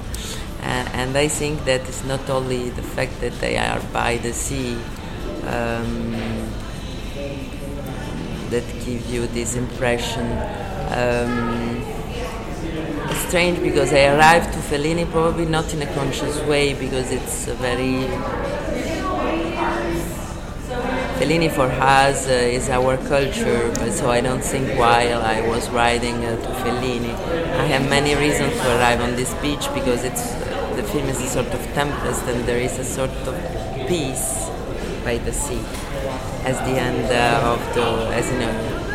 Uh, 0.60 0.88
and 0.92 1.16
I 1.16 1.28
think 1.28 1.64
that 1.64 1.80
it's 1.88 2.04
not 2.04 2.28
only 2.30 2.70
the 2.70 2.82
fact 2.82 3.20
that 3.20 3.32
they 3.40 3.56
are 3.56 3.80
by 3.92 4.18
the 4.18 4.32
sea. 4.32 4.76
Um, 5.46 6.14
that 8.50 8.64
give 8.84 9.12
you 9.12 9.26
this 9.28 9.56
impression. 9.56 10.26
Um, 10.90 11.82
it's 13.10 13.28
strange 13.28 13.60
because 13.60 13.92
I 13.92 14.06
arrived 14.14 14.52
to 14.52 14.58
Fellini 14.60 15.10
probably 15.10 15.46
not 15.46 15.72
in 15.74 15.82
a 15.82 15.94
conscious 15.94 16.40
way 16.42 16.74
because 16.74 17.10
it's 17.10 17.48
a 17.48 17.54
very 17.54 18.06
Fellini 21.18 21.50
for 21.50 21.64
us 21.64 22.28
uh, 22.28 22.32
is 22.32 22.68
our 22.68 22.98
culture, 23.08 23.74
so 23.90 24.10
I 24.10 24.20
don't 24.20 24.44
think 24.44 24.78
while 24.78 25.22
I 25.22 25.40
was 25.48 25.70
riding 25.70 26.22
uh, 26.22 26.36
to 26.36 26.48
Fellini, 26.60 27.14
I 27.56 27.64
have 27.64 27.88
many 27.88 28.14
reasons 28.14 28.52
to 28.52 28.76
arrive 28.76 29.00
on 29.00 29.16
this 29.16 29.32
beach 29.40 29.66
because 29.72 30.04
it's 30.04 30.34
the 30.76 30.82
film 30.82 31.08
is 31.08 31.22
a 31.22 31.26
sort 31.26 31.46
of 31.46 31.60
tempest 31.72 32.22
and 32.24 32.44
there 32.44 32.58
is 32.58 32.78
a 32.78 32.84
sort 32.84 33.16
of 33.24 33.34
peace 33.88 34.50
by 35.04 35.16
the 35.16 35.32
sea 35.32 35.64
as 36.44 36.58
the 36.68 36.76
end 36.76 37.06
uh, 37.10 37.52
of 37.52 37.60
the 37.74 37.86
as 38.12 38.30
you 38.30 38.38
know. 38.38 38.86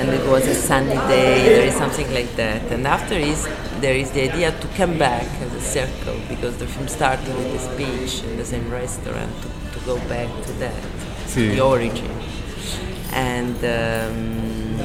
And 0.00 0.08
it 0.10 0.26
was 0.28 0.48
a 0.48 0.54
sunny 0.54 0.98
day 1.06 1.46
there 1.46 1.66
is 1.68 1.74
something 1.74 2.12
like 2.12 2.34
that. 2.34 2.62
And 2.72 2.88
after 2.88 3.14
is 3.14 3.46
there 3.80 3.94
is 3.94 4.10
the 4.10 4.22
idea 4.32 4.50
to 4.50 4.66
come 4.76 4.98
back 4.98 5.26
circle 5.60 6.14
because 6.28 6.56
the 6.58 6.66
film 6.66 6.88
started 6.88 7.28
with 7.36 7.52
this 7.52 7.66
beach 7.76 8.22
in 8.24 8.36
the 8.36 8.44
same 8.44 8.68
restaurant 8.70 9.30
to, 9.42 9.48
to 9.78 9.84
go 9.86 9.96
back 10.08 10.28
to 10.46 10.52
that 10.54 10.74
Sí. 11.26 11.54
the 11.54 11.60
origin 11.60 12.10
and 13.12 13.56
um, 13.64 14.80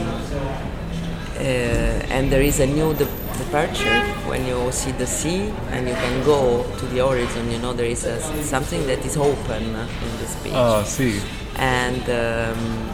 uh, 1.38 2.14
and 2.16 2.32
there 2.32 2.42
is 2.42 2.60
a 2.60 2.66
new 2.68 2.94
de- 2.94 3.06
departure 3.38 4.02
when 4.30 4.46
you 4.48 4.72
see 4.72 4.92
the 4.94 5.08
sea 5.08 5.52
and 5.72 5.88
you 5.90 5.96
can 5.96 6.24
go 6.24 6.64
to 6.78 6.86
the 6.88 7.00
horizon 7.06 7.52
you 7.52 7.58
know 7.60 7.74
there 7.74 7.86
is 7.90 8.06
a, 8.06 8.20
something 8.44 8.86
that 8.88 9.00
is 9.06 9.18
open 9.18 9.64
in 9.64 10.12
this 10.20 10.36
beach 10.44 10.54
Oh, 10.56 10.84
see. 10.84 11.20
and 11.58 12.04
um, 12.10 12.90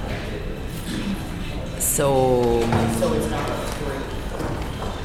so 1.80 2.62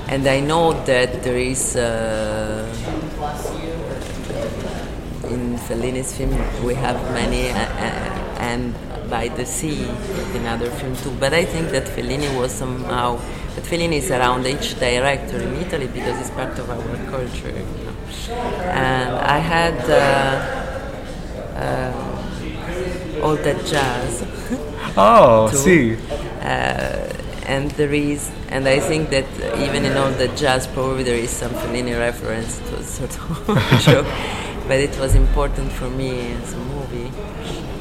and 0.08 0.26
I 0.28 0.38
know 0.40 0.72
that 0.84 1.22
there 1.24 1.36
is 1.36 1.74
uh, 1.76 2.64
in 5.28 5.55
Fellini's 5.68 6.16
film 6.16 6.30
we 6.64 6.74
have 6.74 6.98
many 7.12 7.48
uh, 7.50 7.54
uh, 7.54 8.50
and 8.50 8.74
by 9.10 9.28
the 9.28 9.46
sea 9.46 9.84
in 10.34 10.46
other 10.46 10.70
film 10.70 10.96
too 10.96 11.14
but 11.20 11.32
I 11.32 11.44
think 11.44 11.70
that 11.70 11.84
Fellini 11.84 12.28
was 12.38 12.52
somehow 12.52 13.18
but 13.54 13.64
Fellini 13.64 13.98
is 13.98 14.10
around 14.10 14.46
each 14.46 14.78
director 14.78 15.38
in 15.40 15.54
Italy 15.56 15.86
because 15.86 16.20
it's 16.20 16.30
part 16.30 16.58
of 16.58 16.68
our 16.70 16.96
culture 17.10 17.50
you 17.50 17.66
know. 17.84 17.94
and 18.84 19.16
I 19.16 19.38
had 19.38 19.78
uh, 19.90 19.96
uh, 21.64 23.22
all 23.22 23.36
that 23.36 23.64
jazz 23.66 24.24
Oh, 24.96 25.50
see. 25.54 25.96
Uh, 26.40 27.12
and 27.44 27.70
there 27.72 27.92
is, 27.92 28.30
and 28.48 28.66
I 28.66 28.80
think 28.80 29.10
that 29.10 29.26
even 29.60 29.84
in 29.84 29.96
all 29.96 30.10
the 30.10 30.28
jazz, 30.28 30.66
probably 30.66 31.04
there 31.04 31.16
is 31.16 31.30
some 31.30 31.52
Fellini 31.52 31.96
reference 31.98 32.58
to 32.58 32.76
a 32.76 32.82
sort 32.82 33.18
of 33.20 33.46
joke, 33.82 34.06
but 34.68 34.78
it 34.80 34.98
was 34.98 35.14
important 35.14 35.70
for 35.72 35.88
me 35.90 36.32
as 36.32 36.52
a 36.54 36.58
movie, 36.58 37.10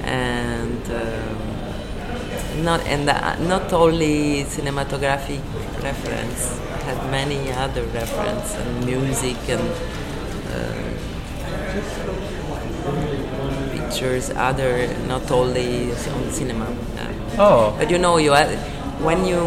and 0.04 0.82
um, 0.92 2.64
not 2.64 2.82
and 2.88 3.10
uh, 3.10 3.36
not 3.40 3.72
only 3.74 4.44
cinematographic 4.46 5.42
reference, 5.84 6.58
had 6.84 6.98
many 7.12 7.52
other 7.52 7.84
reference 7.94 8.56
and 8.56 8.86
music 8.86 9.38
and. 9.50 9.70
Uh, 10.54 10.82
pictures, 13.72 14.30
other 14.32 14.88
not 15.08 15.30
only 15.32 15.92
on 15.92 16.32
cinema. 16.32 16.66
Uh, 16.98 17.12
Oh. 17.38 17.76
but 17.78 17.90
you 17.90 17.98
know, 17.98 18.18
you 18.18 18.32
have, 18.32 18.50
when 19.02 19.26
you, 19.26 19.40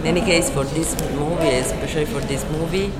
in 0.00 0.04
any 0.06 0.20
case, 0.20 0.50
for 0.50 0.64
this 0.64 0.94
movie, 1.14 1.48
especially 1.56 2.04
for 2.04 2.20
this 2.20 2.44
movie, 2.50 2.92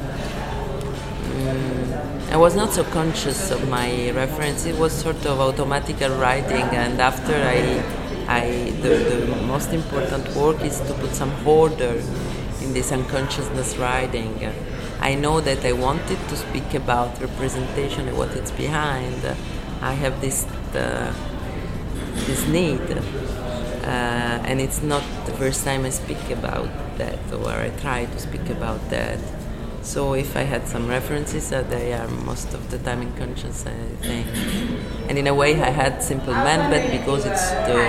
I 2.30 2.36
was 2.36 2.56
not 2.56 2.72
so 2.72 2.84
conscious 2.84 3.50
of 3.50 3.68
my 3.68 4.10
reference. 4.10 4.66
It 4.66 4.76
was 4.76 4.92
sort 4.92 5.24
of 5.26 5.38
automatical 5.40 6.10
writing, 6.16 6.64
and 6.74 7.00
after 7.00 7.34
I, 7.34 7.82
I, 8.28 8.70
the, 8.82 8.88
the 8.88 9.42
most 9.46 9.72
important 9.72 10.34
work 10.34 10.60
is 10.62 10.80
to 10.80 10.94
put 10.94 11.14
some 11.14 11.32
order 11.46 12.02
in 12.60 12.72
this 12.72 12.90
unconsciousness 12.92 13.76
writing. 13.76 14.50
I 15.00 15.14
know 15.14 15.40
that 15.40 15.64
I 15.64 15.72
wanted 15.72 16.18
to 16.28 16.36
speak 16.36 16.74
about 16.74 17.20
representation 17.20 18.08
and 18.08 18.16
what 18.16 18.30
it's 18.30 18.50
behind. 18.50 19.20
I 19.80 19.92
have 19.92 20.20
this 20.20 20.44
uh, 20.74 21.12
this 22.26 22.46
need 22.48 22.80
Uh, 23.84 24.40
and 24.48 24.62
it's 24.62 24.80
not 24.82 25.02
the 25.26 25.32
first 25.32 25.62
time 25.62 25.84
I 25.84 25.90
speak 25.90 26.30
about 26.30 26.70
that, 26.96 27.18
or 27.30 27.52
I 27.52 27.68
try 27.84 28.06
to 28.06 28.18
speak 28.18 28.48
about 28.48 28.80
that. 28.88 29.18
So 29.84 30.14
if 30.14 30.34
I 30.34 30.44
had 30.44 30.66
some 30.66 30.88
references, 30.88 31.52
uh, 31.52 31.60
they 31.62 31.92
are 31.92 32.08
most 32.08 32.54
of 32.54 32.70
the 32.70 32.78
time 32.78 33.02
unconscious, 33.02 33.66
I 33.66 33.76
think. 34.00 34.26
And 35.08 35.18
in 35.18 35.26
a 35.26 35.34
way, 35.34 35.60
I 35.60 35.68
had 35.68 36.02
Simple 36.02 36.32
Man, 36.32 36.70
but 36.72 36.90
because 36.90 37.26
it's 37.26 37.50
the 37.68 37.80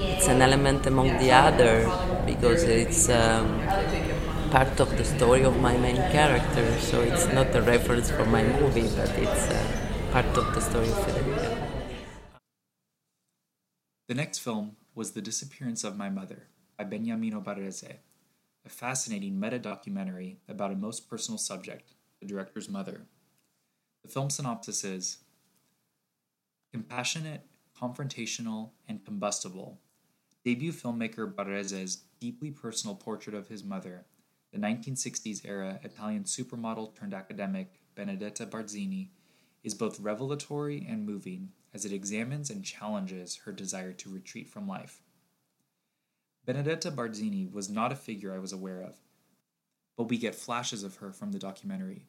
it's 0.00 0.26
an 0.26 0.40
element 0.40 0.86
among 0.86 1.18
the 1.18 1.30
other, 1.30 1.84
because 2.24 2.64
it's 2.64 3.10
um, 3.10 3.60
part 4.50 4.80
of 4.80 4.96
the 4.96 5.04
story 5.04 5.42
of 5.44 5.60
my 5.60 5.76
main 5.76 6.00
character. 6.10 6.66
So 6.80 7.02
it's 7.02 7.30
not 7.30 7.54
a 7.54 7.60
reference 7.60 8.10
for 8.10 8.24
my 8.24 8.42
movie, 8.42 8.88
but 8.96 9.10
it's 9.20 9.48
uh, 9.52 9.62
part 10.10 10.32
of 10.34 10.54
the 10.54 10.60
story 10.62 10.88
of 10.88 10.96
Federica. 11.04 11.68
The 14.08 14.14
next 14.14 14.38
film 14.38 14.76
was 14.94 15.12
The 15.12 15.20
Disappearance 15.20 15.84
of 15.84 15.94
My 15.94 16.08
Mother 16.08 16.48
by 16.78 16.84
Beniamino 16.84 17.44
Barrese 17.44 18.00
a 18.68 18.70
fascinating 18.70 19.40
meta 19.40 19.58
documentary 19.58 20.36
about 20.46 20.70
a 20.70 20.76
most 20.76 21.08
personal 21.08 21.38
subject, 21.38 21.94
the 22.20 22.26
director's 22.26 22.68
mother. 22.68 23.06
The 24.02 24.10
film 24.10 24.28
synopsis 24.28 24.84
is 24.84 25.18
Compassionate, 26.70 27.46
confrontational, 27.80 28.72
and 28.86 29.02
combustible. 29.02 29.80
Debut 30.44 30.72
filmmaker 30.72 31.34
Barrese's 31.34 32.04
deeply 32.20 32.50
personal 32.50 32.94
portrait 32.94 33.34
of 33.34 33.48
his 33.48 33.64
mother, 33.64 34.04
the 34.52 34.58
1960s 34.58 35.48
era 35.48 35.80
Italian 35.82 36.24
supermodel 36.24 36.94
turned 36.94 37.14
academic 37.14 37.80
Benedetta 37.94 38.44
Barzini, 38.44 39.08
is 39.64 39.72
both 39.72 39.98
revelatory 39.98 40.86
and 40.86 41.06
moving 41.06 41.52
as 41.72 41.86
it 41.86 41.92
examines 41.92 42.50
and 42.50 42.62
challenges 42.62 43.36
her 43.46 43.52
desire 43.52 43.94
to 43.94 44.10
retreat 44.10 44.46
from 44.46 44.68
life. 44.68 45.00
Benedetta 46.48 46.90
Barzini 46.90 47.52
was 47.52 47.68
not 47.68 47.92
a 47.92 47.94
figure 47.94 48.32
I 48.32 48.38
was 48.38 48.54
aware 48.54 48.80
of, 48.80 48.96
but 49.98 50.04
we 50.04 50.16
get 50.16 50.34
flashes 50.34 50.82
of 50.82 50.96
her 50.96 51.12
from 51.12 51.32
the 51.32 51.38
documentary. 51.38 52.06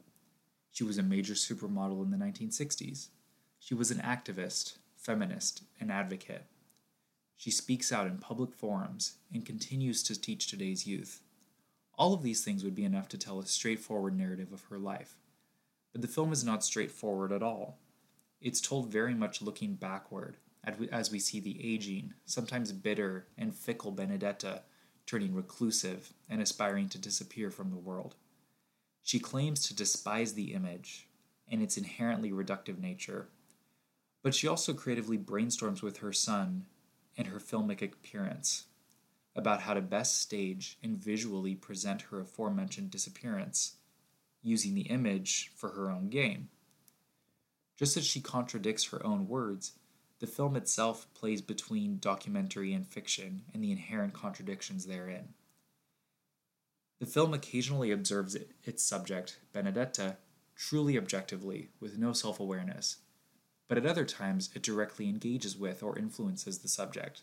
She 0.72 0.86
was 0.86 0.98
a 0.98 1.04
major 1.04 1.34
supermodel 1.34 2.02
in 2.06 2.10
the 2.10 2.16
1960s. 2.16 3.10
She 3.60 3.74
was 3.74 3.92
an 3.92 3.98
activist, 3.98 4.78
feminist, 4.96 5.64
and 5.82 5.92
advocate. 5.92 6.46
She 7.36 7.52
speaks 7.52 7.92
out 7.92 8.08
in 8.08 8.18
public 8.20 8.54
forums 8.54 9.16
and 9.34 9.46
continues 9.46 10.04
to 10.04 10.18
teach 10.18 10.48
today's 10.48 10.88
youth. 10.88 11.22
All 11.96 12.14
of 12.14 12.24
these 12.24 12.42
things 12.42 12.64
would 12.64 12.76
be 12.76 12.86
enough 12.86 13.10
to 13.10 13.18
tell 13.18 13.40
a 13.40 13.46
straightforward 13.46 14.18
narrative 14.18 14.54
of 14.54 14.64
her 14.70 14.80
life. 14.80 15.18
But 15.92 16.02
the 16.02 16.08
film 16.08 16.32
is 16.32 16.46
not 16.46 16.64
straightforward 16.64 17.34
at 17.34 17.44
all. 17.44 17.78
It's 18.40 18.62
told 18.62 18.90
very 18.90 19.14
much 19.14 19.42
looking 19.42 19.74
backward 19.74 20.38
as 20.64 21.12
we 21.12 21.20
see 21.20 21.40
the 21.40 21.74
aging, 21.74 22.14
sometimes 22.26 22.72
bitter 22.72 23.28
and 23.38 23.56
fickle 23.56 23.92
Benedetta 23.92 24.64
turning 25.06 25.34
reclusive 25.34 26.14
and 26.30 26.42
aspiring 26.42 26.88
to 26.90 26.98
disappear 27.00 27.50
from 27.50 27.72
the 27.72 27.78
world. 27.78 28.16
She 29.02 29.20
claims 29.20 29.68
to 29.68 29.76
despise 29.76 30.34
the 30.34 30.54
image 30.54 31.08
and 31.52 31.64
its 31.64 31.78
inherently 31.78 32.32
reductive 32.32 32.78
nature, 32.78 33.30
but 34.22 34.36
she 34.36 34.48
also 34.48 34.74
creatively 34.74 35.18
brainstorms 35.18 35.82
with 35.82 35.98
her 35.98 36.14
son 36.14 36.66
and 37.18 37.28
her 37.28 37.40
filmic 37.40 37.82
appearance 37.82 38.66
about 39.36 39.62
how 39.62 39.74
to 39.74 39.82
best 39.82 40.22
stage 40.22 40.78
and 40.84 40.98
visually 40.98 41.56
present 41.56 42.04
her 42.04 42.20
aforementioned 42.20 42.92
disappearance, 42.92 43.78
using 44.44 44.76
the 44.76 44.82
image 44.82 45.52
for 45.56 45.70
her 45.70 45.90
own 45.90 46.10
gain. 46.10 46.50
Just 47.78 47.96
as 47.98 48.06
she 48.06 48.20
contradicts 48.22 48.86
her 48.86 49.04
own 49.06 49.28
words, 49.28 49.72
the 50.20 50.28
film 50.28 50.56
itself 50.56 51.08
plays 51.14 51.42
between 51.42 52.00
documentary 52.00 52.74
and 52.74 52.86
fiction 52.86 53.44
and 53.54 53.64
the 53.64 53.72
inherent 53.72 54.14
contradictions 54.14 54.86
therein. 54.86 55.30
The 57.00 57.06
film 57.06 57.34
occasionally 57.34 57.92
observes 57.92 58.36
it, 58.36 58.52
its 58.66 58.84
subject, 58.84 59.40
Benedetta, 59.54 60.18
truly 60.56 60.98
objectively, 60.98 61.70
with 61.80 61.98
no 61.98 62.12
self 62.12 62.40
awareness, 62.40 62.98
but 63.70 63.78
at 63.78 63.86
other 63.86 64.06
times 64.06 64.50
it 64.54 64.64
directly 64.64 65.08
engages 65.08 65.56
with 65.56 65.82
or 65.82 65.98
influences 65.98 66.60
the 66.60 66.68
subject. 66.68 67.22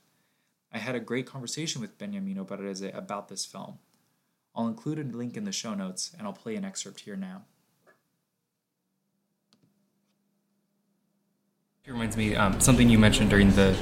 I 0.72 0.78
had 0.78 0.94
a 0.94 1.00
great 1.00 1.26
conversation 1.26 1.82
with 1.82 1.98
Beniamino 1.98 2.46
Barrese 2.46 2.96
about 2.96 3.28
this 3.28 3.44
film. 3.44 3.78
I'll 4.54 4.68
include 4.68 4.98
a 4.98 5.02
link 5.02 5.36
in 5.36 5.44
the 5.44 5.52
show 5.52 5.74
notes 5.74 6.12
and 6.16 6.26
I'll 6.26 6.32
play 6.32 6.56
an 6.56 6.64
excerpt 6.64 7.00
here 7.00 7.16
now. 7.16 7.42
It 11.86 11.92
reminds 11.92 12.16
me 12.16 12.34
um, 12.34 12.60
something 12.60 12.88
you 12.88 12.98
mentioned 12.98 13.30
during 13.30 13.52
the 13.52 13.72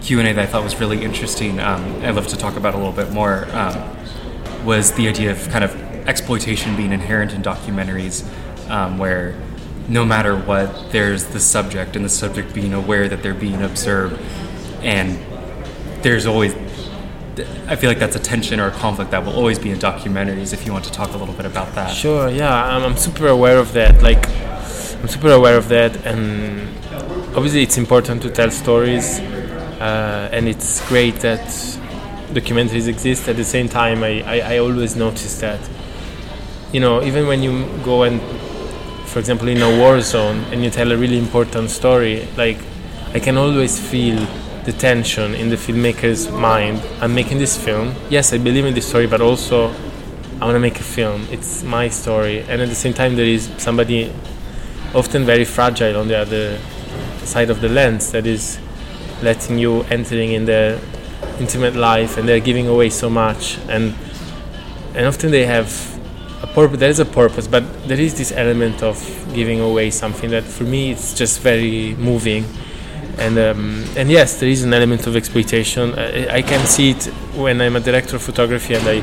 Q 0.00 0.18
and 0.18 0.26
A 0.26 0.32
that 0.32 0.42
I 0.42 0.46
thought 0.46 0.64
was 0.64 0.80
really 0.80 1.04
interesting. 1.04 1.60
Um, 1.60 2.02
I'd 2.02 2.16
love 2.16 2.26
to 2.26 2.36
talk 2.36 2.56
about 2.56 2.74
a 2.74 2.76
little 2.76 2.92
bit 2.92 3.12
more. 3.12 3.46
Um, 3.52 4.66
was 4.66 4.90
the 4.94 5.06
idea 5.06 5.30
of 5.30 5.48
kind 5.50 5.62
of 5.62 5.72
exploitation 6.08 6.74
being 6.74 6.90
inherent 6.90 7.32
in 7.32 7.42
documentaries, 7.42 8.28
um, 8.68 8.98
where 8.98 9.40
no 9.86 10.04
matter 10.04 10.36
what, 10.36 10.90
there's 10.90 11.26
the 11.26 11.38
subject, 11.38 11.94
and 11.94 12.04
the 12.04 12.08
subject 12.08 12.52
being 12.52 12.74
aware 12.74 13.08
that 13.08 13.22
they're 13.22 13.34
being 13.34 13.62
observed, 13.62 14.20
and 14.82 15.16
there's 16.02 16.26
always. 16.26 16.56
I 17.68 17.76
feel 17.76 17.88
like 17.88 18.00
that's 18.00 18.16
a 18.16 18.20
tension 18.20 18.58
or 18.58 18.66
a 18.66 18.72
conflict 18.72 19.12
that 19.12 19.24
will 19.24 19.34
always 19.34 19.60
be 19.60 19.70
in 19.70 19.78
documentaries. 19.78 20.52
If 20.52 20.66
you 20.66 20.72
want 20.72 20.86
to 20.86 20.90
talk 20.90 21.12
a 21.12 21.16
little 21.16 21.34
bit 21.34 21.46
about 21.46 21.72
that. 21.76 21.94
Sure. 21.94 22.28
Yeah, 22.28 22.52
I'm, 22.52 22.82
I'm 22.82 22.96
super 22.96 23.28
aware 23.28 23.58
of 23.58 23.72
that. 23.74 24.02
Like, 24.02 24.28
I'm 25.04 25.08
super 25.08 25.32
aware 25.32 25.58
of 25.58 25.68
that, 25.68 26.06
and 26.06 26.66
obviously 27.36 27.62
it's 27.62 27.76
important 27.76 28.22
to 28.22 28.30
tell 28.30 28.50
stories, 28.50 29.18
uh, 29.78 30.30
and 30.32 30.48
it's 30.48 30.80
great 30.88 31.16
that 31.16 31.44
documentaries 32.32 32.88
exist. 32.88 33.28
At 33.28 33.36
the 33.36 33.44
same 33.44 33.68
time, 33.68 34.02
I, 34.02 34.22
I, 34.22 34.54
I, 34.54 34.58
always 34.60 34.96
notice 34.96 35.40
that, 35.40 35.60
you 36.72 36.80
know, 36.80 37.02
even 37.02 37.26
when 37.26 37.42
you 37.42 37.68
go 37.84 38.04
and, 38.04 38.18
for 39.04 39.18
example, 39.18 39.48
in 39.48 39.60
a 39.60 39.78
war 39.78 40.00
zone 40.00 40.38
and 40.50 40.64
you 40.64 40.70
tell 40.70 40.90
a 40.90 40.96
really 40.96 41.18
important 41.18 41.68
story, 41.68 42.26
like 42.38 42.56
I 43.12 43.20
can 43.20 43.36
always 43.36 43.78
feel 43.78 44.16
the 44.64 44.72
tension 44.72 45.34
in 45.34 45.50
the 45.50 45.56
filmmaker's 45.56 46.30
mind. 46.30 46.80
I'm 47.02 47.14
making 47.14 47.36
this 47.36 47.62
film. 47.62 47.94
Yes, 48.08 48.32
I 48.32 48.38
believe 48.38 48.64
in 48.64 48.72
this 48.72 48.88
story, 48.88 49.06
but 49.06 49.20
also 49.20 49.68
I 50.40 50.46
want 50.46 50.54
to 50.54 50.60
make 50.60 50.80
a 50.80 50.82
film. 50.82 51.26
It's 51.30 51.62
my 51.62 51.90
story, 51.90 52.40
and 52.48 52.62
at 52.62 52.70
the 52.70 52.74
same 52.74 52.94
time, 52.94 53.16
there 53.16 53.26
is 53.26 53.50
somebody 53.58 54.10
often 54.94 55.24
very 55.24 55.44
fragile 55.44 55.96
on 55.96 56.08
the 56.08 56.16
other 56.16 56.58
side 57.24 57.50
of 57.50 57.60
the 57.60 57.68
lens 57.68 58.12
that 58.12 58.26
is 58.26 58.58
letting 59.22 59.58
you 59.58 59.82
entering 59.84 60.32
in 60.32 60.44
their 60.44 60.78
intimate 61.40 61.74
life 61.74 62.16
and 62.16 62.28
they're 62.28 62.40
giving 62.40 62.68
away 62.68 62.90
so 62.90 63.10
much. 63.10 63.58
And 63.68 63.94
and 64.94 65.06
often 65.06 65.30
they 65.30 65.46
have 65.46 65.68
a 66.42 66.46
purpose 66.46 66.78
there 66.78 66.90
is 66.90 67.00
a 67.00 67.04
purpose 67.04 67.48
but 67.48 67.64
there 67.88 67.98
is 67.98 68.16
this 68.16 68.30
element 68.30 68.82
of 68.82 68.96
giving 69.34 69.60
away 69.60 69.90
something 69.90 70.30
that 70.30 70.44
for 70.44 70.64
me 70.64 70.92
it's 70.92 71.14
just 71.14 71.40
very 71.40 71.94
moving. 71.96 72.44
And 73.18 73.38
um, 73.38 73.84
and 73.96 74.10
yes 74.10 74.40
there 74.40 74.48
is 74.48 74.62
an 74.62 74.72
element 74.72 75.06
of 75.06 75.16
exploitation. 75.16 75.94
I, 75.98 76.36
I, 76.36 76.42
can 76.42 76.64
see 76.66 76.90
it 76.90 77.04
when 77.36 77.60
I'm 77.60 77.76
a 77.76 77.80
director 77.80 78.16
of 78.16 78.22
photography 78.22 78.74
and 78.74 78.86
I 78.86 79.02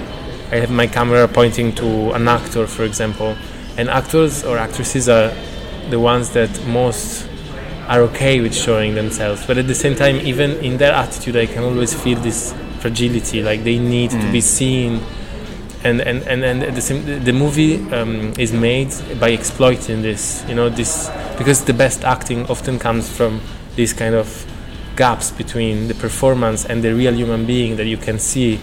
I 0.51 0.59
have 0.59 0.71
my 0.71 0.87
camera 0.87 1.27
pointing 1.27 1.73
to 1.75 2.11
an 2.11 2.27
actor 2.27 2.67
for 2.67 2.83
example. 2.83 3.35
And 3.77 3.89
actors 3.89 4.43
or 4.43 4.57
actresses 4.57 5.07
are 5.07 5.31
the 5.91 5.99
ones 5.99 6.31
that 6.31 6.49
most 6.65 7.27
are 7.87 8.01
okay 8.01 8.39
with 8.39 8.55
showing 8.55 8.95
themselves. 8.95 9.45
But 9.45 9.57
at 9.57 9.67
the 9.67 9.75
same 9.75 9.95
time, 9.95 10.15
even 10.17 10.51
in 10.63 10.77
their 10.77 10.93
attitude, 10.93 11.35
I 11.35 11.45
can 11.45 11.63
always 11.63 11.93
feel 11.93 12.19
this 12.19 12.53
fragility, 12.79 13.43
like 13.43 13.63
they 13.63 13.77
need 13.79 14.11
mm. 14.11 14.21
to 14.21 14.31
be 14.31 14.39
mm. 14.39 14.43
seen. 14.43 15.01
And 15.83 15.99
and 15.99 16.21
and, 16.23 16.43
and 16.43 16.75
the, 16.75 16.81
same, 16.81 17.23
the 17.23 17.33
movie 17.33 17.75
um, 17.91 18.33
is 18.37 18.53
made 18.53 18.93
by 19.19 19.29
exploiting 19.29 20.01
this, 20.03 20.45
you 20.47 20.55
know, 20.55 20.69
this 20.69 21.09
because 21.37 21.65
the 21.65 21.73
best 21.73 22.03
acting 22.03 22.45
often 22.47 22.77
comes 22.77 23.09
from 23.09 23.41
these 23.75 23.91
kind 23.93 24.13
of 24.13 24.45
gaps 24.95 25.31
between 25.31 25.87
the 25.87 25.95
performance 25.95 26.65
and 26.65 26.83
the 26.83 26.93
real 26.93 27.13
human 27.13 27.45
being 27.45 27.77
that 27.77 27.87
you 27.87 27.97
can 27.97 28.19
see, 28.19 28.59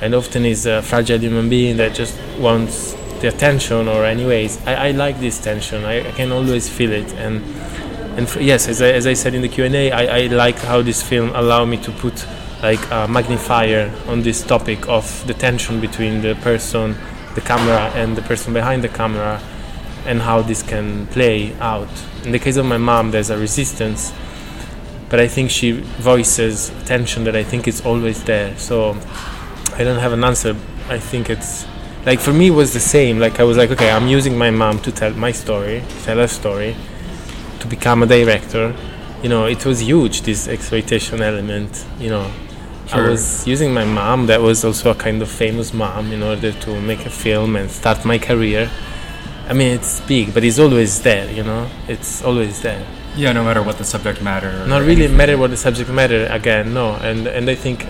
and 0.00 0.14
often 0.14 0.44
is 0.44 0.64
a 0.64 0.80
fragile 0.80 1.18
human 1.18 1.48
being 1.48 1.76
that 1.76 1.92
just 1.92 2.16
wants 2.38 2.94
the 3.20 3.28
attention. 3.28 3.88
Or 3.88 4.04
anyways, 4.04 4.66
I, 4.66 4.88
I 4.88 4.90
like 4.90 5.20
this 5.20 5.40
tension. 5.42 5.84
I, 5.84 6.08
I 6.08 6.12
can 6.12 6.32
always 6.32 6.68
feel 6.68 6.92
it 6.92 7.12
and 7.14 7.42
and 8.16 8.26
f- 8.26 8.40
yes, 8.40 8.68
as 8.68 8.82
I, 8.82 8.88
as 8.88 9.06
I 9.06 9.14
said 9.14 9.34
in 9.34 9.42
the 9.42 9.48
Q 9.48 9.64
and 9.64 9.74
A, 9.74 9.92
I, 9.92 10.18
I 10.18 10.26
like 10.26 10.58
how 10.58 10.82
this 10.82 11.00
film 11.00 11.30
allowed 11.34 11.66
me 11.66 11.76
to 11.78 11.92
put 11.92 12.26
like 12.62 12.80
a 12.90 13.06
magnifier 13.08 13.90
on 14.08 14.22
this 14.22 14.42
topic 14.42 14.88
of 14.88 15.26
the 15.26 15.32
tension 15.32 15.80
between 15.80 16.20
the 16.20 16.34
person, 16.42 16.96
the 17.34 17.40
camera, 17.40 17.90
and 17.94 18.16
the 18.16 18.22
person 18.22 18.52
behind 18.52 18.82
the 18.82 18.88
camera, 18.88 19.40
and 20.06 20.20
how 20.20 20.42
this 20.42 20.62
can 20.62 21.06
play 21.06 21.54
out. 21.60 21.88
In 22.24 22.32
the 22.32 22.38
case 22.38 22.56
of 22.56 22.66
my 22.66 22.78
mom, 22.78 23.12
there's 23.12 23.30
a 23.30 23.38
resistance, 23.38 24.12
but 25.08 25.20
I 25.20 25.28
think 25.28 25.50
she 25.50 25.72
voices 25.72 26.72
tension 26.86 27.24
that 27.24 27.36
I 27.36 27.44
think 27.44 27.68
is 27.68 27.80
always 27.86 28.22
there. 28.24 28.56
So 28.58 28.96
I 29.76 29.84
don't 29.84 30.00
have 30.00 30.12
an 30.12 30.24
answer. 30.24 30.56
I 30.88 30.98
think 30.98 31.30
it's 31.30 31.64
like 32.06 32.20
for 32.20 32.32
me 32.32 32.48
it 32.48 32.54
was 32.54 32.72
the 32.72 32.80
same. 32.80 33.18
Like 33.18 33.40
I 33.40 33.44
was 33.44 33.56
like, 33.56 33.70
okay, 33.70 33.90
I'm 33.90 34.08
using 34.08 34.36
my 34.36 34.50
mom 34.50 34.78
to 34.80 34.92
tell 34.92 35.12
my 35.14 35.32
story, 35.32 35.82
tell 36.02 36.16
her 36.18 36.28
story 36.28 36.76
to 37.60 37.66
become 37.66 38.02
a 38.02 38.06
director, 38.06 38.74
you 39.22 39.28
know, 39.28 39.44
it 39.46 39.64
was 39.66 39.82
huge 39.82 40.22
this 40.22 40.48
exploitation 40.48 41.20
element. 41.20 41.84
You 41.98 42.10
know, 42.10 42.30
I 42.92 43.08
was 43.08 43.46
using 43.46 43.72
my 43.72 43.84
mom, 43.84 44.26
that 44.26 44.40
was 44.40 44.64
also 44.64 44.90
a 44.90 44.94
kind 44.94 45.22
of 45.22 45.28
famous 45.28 45.72
mom, 45.72 46.12
in 46.12 46.22
order 46.22 46.52
to 46.52 46.80
make 46.80 47.06
a 47.06 47.10
film 47.10 47.54
and 47.56 47.70
start 47.70 48.04
my 48.04 48.18
career. 48.18 48.70
I 49.48 49.52
mean, 49.52 49.72
it's 49.74 50.00
big, 50.00 50.32
but 50.32 50.42
it's 50.44 50.58
always 50.58 51.02
there, 51.02 51.30
you 51.30 51.42
know? 51.42 51.68
It's 51.86 52.22
always 52.22 52.62
there. 52.62 52.84
Yeah, 53.16 53.32
no 53.32 53.44
matter 53.44 53.62
what 53.62 53.78
the 53.78 53.84
subject 53.84 54.22
matter. 54.22 54.66
Not 54.66 54.82
really 54.82 55.08
matter 55.08 55.36
what 55.36 55.50
the 55.50 55.56
subject 55.56 55.90
matter, 55.90 56.26
again, 56.26 56.72
no. 56.72 56.94
And, 56.94 57.26
and 57.26 57.50
I 57.50 57.54
think, 57.54 57.86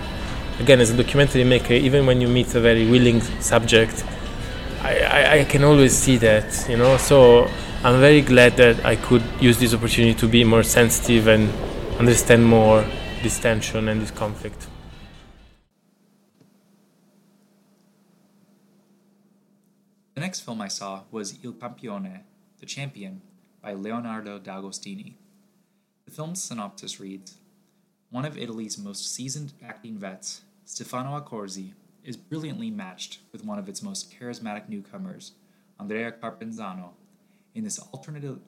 again, 0.61 0.79
as 0.79 0.91
a 0.91 0.97
documentary 0.97 1.43
maker, 1.43 1.73
even 1.73 2.05
when 2.05 2.21
you 2.21 2.27
meet 2.27 2.53
a 2.53 2.59
very 2.59 2.87
willing 2.87 3.19
subject, 3.41 4.05
I, 4.83 4.99
I, 4.99 5.39
I 5.39 5.43
can 5.45 5.63
always 5.63 5.97
see 5.97 6.17
that, 6.17 6.67
you 6.69 6.77
know? 6.77 6.97
So 6.97 7.49
I'm 7.83 7.99
very 7.99 8.21
glad 8.21 8.57
that 8.57 8.85
I 8.85 8.95
could 8.95 9.23
use 9.39 9.57
this 9.59 9.73
opportunity 9.73 10.13
to 10.19 10.27
be 10.27 10.43
more 10.43 10.61
sensitive 10.61 11.27
and 11.27 11.49
understand 11.99 12.45
more 12.45 12.85
this 13.23 13.39
tension 13.39 13.87
and 13.87 13.99
this 13.99 14.11
conflict. 14.11 14.67
The 20.13 20.21
next 20.21 20.41
film 20.41 20.61
I 20.61 20.67
saw 20.67 21.01
was 21.09 21.39
Il 21.43 21.53
Campione, 21.53 22.19
The 22.59 22.67
Champion, 22.67 23.21
by 23.63 23.73
Leonardo 23.73 24.37
D'Agostini. 24.37 25.15
The 26.05 26.11
film's 26.11 26.43
synopsis 26.43 26.99
reads 26.99 27.37
One 28.11 28.25
of 28.25 28.37
Italy's 28.37 28.77
most 28.77 29.15
seasoned 29.15 29.53
acting 29.65 29.97
vets, 29.97 30.41
Stefano 30.71 31.19
Accorsi, 31.19 31.73
is 32.01 32.15
brilliantly 32.15 32.71
matched 32.71 33.19
with 33.33 33.43
one 33.43 33.59
of 33.59 33.67
its 33.67 33.83
most 33.83 34.09
charismatic 34.17 34.69
newcomers, 34.69 35.33
Andrea 35.77 36.13
Carpenzano, 36.13 36.91
in 37.53 37.65
this 37.65 37.77
alternative 37.77 38.39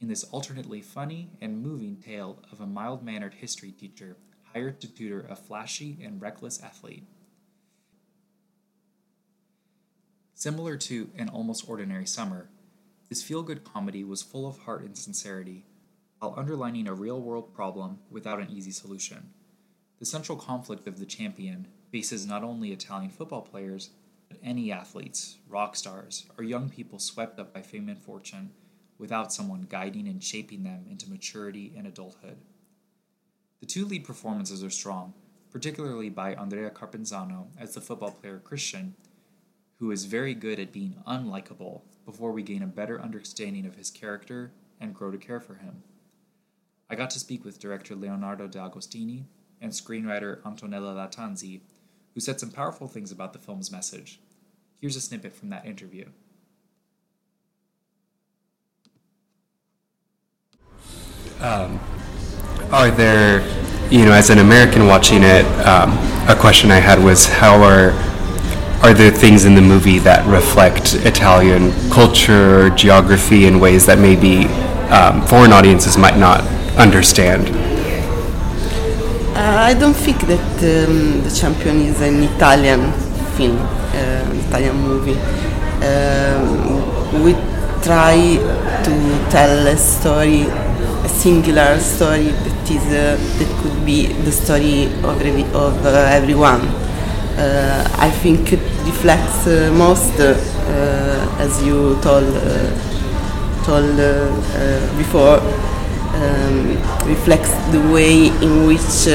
in 0.00 0.08
this 0.08 0.24
alternately 0.24 0.80
funny 0.80 1.30
and 1.40 1.62
moving 1.62 1.94
tale 1.94 2.42
of 2.50 2.60
a 2.60 2.66
mild 2.66 3.04
mannered 3.04 3.34
history 3.34 3.70
teacher 3.70 4.16
hired 4.52 4.80
to 4.80 4.92
tutor 4.92 5.28
a 5.30 5.36
flashy 5.36 5.96
and 6.02 6.20
reckless 6.20 6.60
athlete. 6.60 7.06
Similar 10.34 10.76
to 10.76 11.08
An 11.16 11.28
Almost 11.28 11.68
Ordinary 11.68 12.06
Summer, 12.06 12.48
this 13.08 13.22
feel 13.22 13.44
good 13.44 13.62
comedy 13.62 14.02
was 14.02 14.22
full 14.22 14.48
of 14.48 14.58
heart 14.58 14.82
and 14.82 14.98
sincerity, 14.98 15.66
while 16.18 16.34
underlining 16.36 16.88
a 16.88 16.94
real 16.94 17.20
world 17.20 17.54
problem 17.54 18.00
without 18.10 18.40
an 18.40 18.50
easy 18.50 18.72
solution. 18.72 19.30
The 19.98 20.06
central 20.06 20.38
conflict 20.38 20.86
of 20.86 20.98
the 20.98 21.06
champion 21.06 21.66
faces 21.90 22.26
not 22.26 22.44
only 22.44 22.70
Italian 22.70 23.10
football 23.10 23.42
players, 23.42 23.90
but 24.28 24.38
any 24.42 24.70
athletes, 24.70 25.38
rock 25.48 25.74
stars, 25.74 26.26
or 26.36 26.44
young 26.44 26.68
people 26.68 26.98
swept 26.98 27.40
up 27.40 27.52
by 27.52 27.62
fame 27.62 27.88
and 27.88 27.98
fortune 27.98 28.50
without 28.98 29.32
someone 29.32 29.66
guiding 29.68 30.06
and 30.06 30.22
shaping 30.22 30.62
them 30.62 30.86
into 30.88 31.10
maturity 31.10 31.72
and 31.76 31.86
adulthood. 31.86 32.38
The 33.60 33.66
two 33.66 33.86
lead 33.86 34.04
performances 34.04 34.62
are 34.62 34.70
strong, 34.70 35.14
particularly 35.50 36.10
by 36.10 36.34
Andrea 36.34 36.70
Carpenzano 36.70 37.48
as 37.58 37.74
the 37.74 37.80
football 37.80 38.12
player 38.12 38.38
Christian, 38.38 38.94
who 39.78 39.90
is 39.90 40.04
very 40.04 40.34
good 40.34 40.60
at 40.60 40.72
being 40.72 40.96
unlikable 41.06 41.82
before 42.04 42.32
we 42.32 42.42
gain 42.42 42.62
a 42.62 42.66
better 42.66 43.00
understanding 43.00 43.66
of 43.66 43.76
his 43.76 43.90
character 43.90 44.52
and 44.80 44.94
grow 44.94 45.10
to 45.10 45.18
care 45.18 45.40
for 45.40 45.54
him. 45.56 45.82
I 46.90 46.94
got 46.94 47.10
to 47.10 47.18
speak 47.18 47.44
with 47.44 47.58
director 47.58 47.94
Leonardo 47.94 48.46
D'Agostini 48.46 49.24
and 49.60 49.72
screenwriter 49.72 50.40
Antonella 50.42 50.94
Lattanzi, 50.94 51.60
who 52.14 52.20
said 52.20 52.40
some 52.40 52.50
powerful 52.50 52.88
things 52.88 53.12
about 53.12 53.32
the 53.32 53.38
film's 53.38 53.70
message. 53.70 54.20
Here's 54.80 54.96
a 54.96 55.00
snippet 55.00 55.34
from 55.34 55.50
that 55.50 55.66
interview. 55.66 56.06
Um, 61.40 61.78
are 62.72 62.90
there, 62.90 63.40
you 63.90 64.04
know, 64.04 64.12
as 64.12 64.30
an 64.30 64.38
American 64.38 64.86
watching 64.86 65.22
it, 65.22 65.44
um, 65.66 65.92
a 66.28 66.36
question 66.38 66.70
I 66.70 66.76
had 66.76 67.02
was 67.02 67.26
how 67.26 67.62
are 67.62 67.92
are 68.82 68.94
there 68.94 69.10
things 69.10 69.44
in 69.44 69.56
the 69.56 69.60
movie 69.60 69.98
that 69.98 70.24
reflect 70.26 70.94
Italian 70.94 71.72
culture 71.90 72.66
or 72.66 72.70
geography 72.70 73.46
in 73.46 73.58
ways 73.58 73.84
that 73.86 73.98
maybe 73.98 74.46
um, 74.90 75.20
foreign 75.26 75.52
audiences 75.52 75.98
might 75.98 76.16
not 76.16 76.42
understand? 76.76 77.48
Uh, 79.38 79.70
I 79.70 79.72
don't 79.74 79.94
think 79.94 80.18
that 80.22 80.50
um, 80.66 81.22
The 81.22 81.30
Champion 81.30 81.76
is 81.82 82.00
an 82.00 82.24
Italian 82.24 82.90
film, 83.36 83.56
uh, 83.56 84.48
Italian 84.48 84.76
movie. 84.82 85.14
Um, 85.86 87.22
we 87.22 87.34
try 87.80 88.16
to 88.86 88.94
tell 89.30 89.68
a 89.68 89.76
story, 89.76 90.42
a 90.42 91.08
singular 91.08 91.78
story 91.78 92.30
that 92.44 92.70
is 92.76 92.82
uh, 92.86 93.14
that 93.38 93.50
could 93.62 93.86
be 93.86 94.08
the 94.26 94.32
story 94.32 94.86
of, 95.06 95.22
of 95.54 95.86
uh, 95.86 96.18
everyone. 96.18 96.62
Uh, 97.38 97.86
I 97.96 98.10
think 98.10 98.52
it 98.52 98.64
reflects 98.90 99.46
uh, 99.46 99.72
most, 99.78 100.18
uh, 100.18 100.34
as 101.38 101.62
you 101.62 101.96
told 102.02 102.34
told 103.62 103.96
before, 104.98 105.38
um, 106.14 106.76
reflects 107.06 107.52
the 107.72 107.80
way 107.92 108.28
in 108.28 108.66
which 108.66 109.06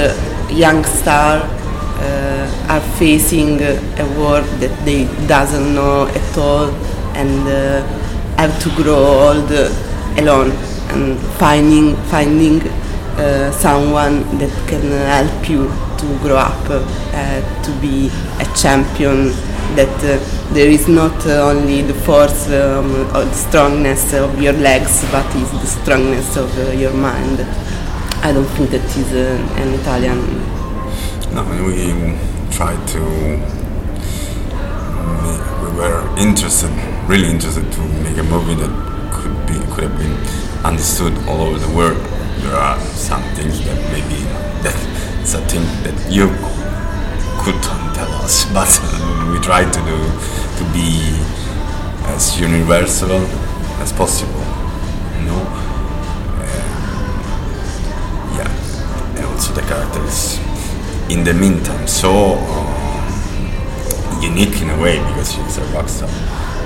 young 0.52 0.84
stars 0.86 1.44
uh, 2.00 2.68
are 2.70 2.82
facing 2.98 3.62
a 3.62 4.06
world 4.18 4.46
that 4.60 4.74
they 4.86 5.06
doesn't 5.28 5.74
know 5.74 6.08
at 6.08 6.38
all 6.38 6.70
and 7.16 7.48
uh, 7.48 7.82
have 8.38 8.54
to 8.62 8.70
grow 8.82 8.96
old 8.96 9.52
alone 10.18 10.52
and 10.94 11.18
finding 11.40 11.96
finding 12.14 12.62
uh, 13.18 13.52
someone 13.52 14.22
that 14.38 14.52
can 14.68 14.82
help 15.16 15.50
you 15.50 15.68
to 15.98 16.08
grow 16.20 16.38
up 16.38 16.66
uh, 16.70 17.64
to 17.64 17.72
be 17.80 18.10
a 18.40 18.46
champion 18.56 19.32
that 19.76 19.98
uh, 20.04 20.54
there 20.54 20.70
is 20.70 20.88
not 20.88 21.26
only 21.28 21.82
the 21.82 21.94
force 21.94 22.48
um, 22.48 22.92
or 23.16 23.26
the 23.26 23.34
strongness 23.34 24.14
of 24.14 24.42
your 24.42 24.54
legs 24.54 25.04
but 25.12 25.26
is 25.36 25.52
the 25.52 25.68
strongness 25.68 26.38
of 26.38 26.50
uh, 26.60 26.72
your 26.72 26.94
mind. 26.94 27.40
I 28.24 28.32
don't 28.32 28.46
think 28.56 28.70
that 28.72 28.86
is 28.98 29.12
uh, 29.14 29.62
an 29.62 29.74
Italian. 29.80 30.20
No 31.34 31.44
we 31.66 32.18
tried 32.52 32.88
to 32.90 33.02
we 35.64 35.70
were 35.80 36.16
interested 36.18 36.72
really 37.08 37.30
interested 37.30 37.70
to 37.72 37.82
make 38.04 38.18
a 38.18 38.24
movie 38.24 38.56
that 38.56 38.72
could 39.14 39.36
be 39.48 39.54
could 39.74 39.84
have 39.86 39.98
been 39.98 40.16
understood 40.66 41.14
all 41.28 41.42
over 41.42 41.60
the 41.60 41.76
world. 41.76 41.98
There 42.44 42.56
are 42.56 42.80
some 42.80 43.24
things 43.36 43.64
that 43.66 43.78
maybe 43.92 44.24
that 44.64 44.76
a 45.34 45.42
thing 45.48 45.64
that 45.84 46.12
you 46.12 46.28
couldn't 47.44 47.94
tell 47.94 48.10
us, 48.24 48.46
but 48.54 48.72
we 49.34 49.40
try 49.40 49.66
to 49.70 49.80
do 49.84 50.00
to 50.58 50.64
be 50.72 51.12
as 52.16 52.40
universal 52.40 53.12
as 53.84 53.92
possible. 53.92 54.40
You 55.20 55.26
know, 55.28 55.44
yeah, 58.38 58.48
and 59.18 59.26
also 59.26 59.52
the 59.54 59.62
characters. 59.62 60.40
In 61.10 61.26
the 61.26 61.34
meantime, 61.34 61.86
so 61.86 62.38
uh, 62.40 64.20
unique 64.22 64.62
in 64.62 64.70
a 64.70 64.82
way 64.82 65.00
because 65.00 65.34
she's 65.34 65.58
a 65.58 65.66
rock 65.76 65.90
star. 65.90 66.10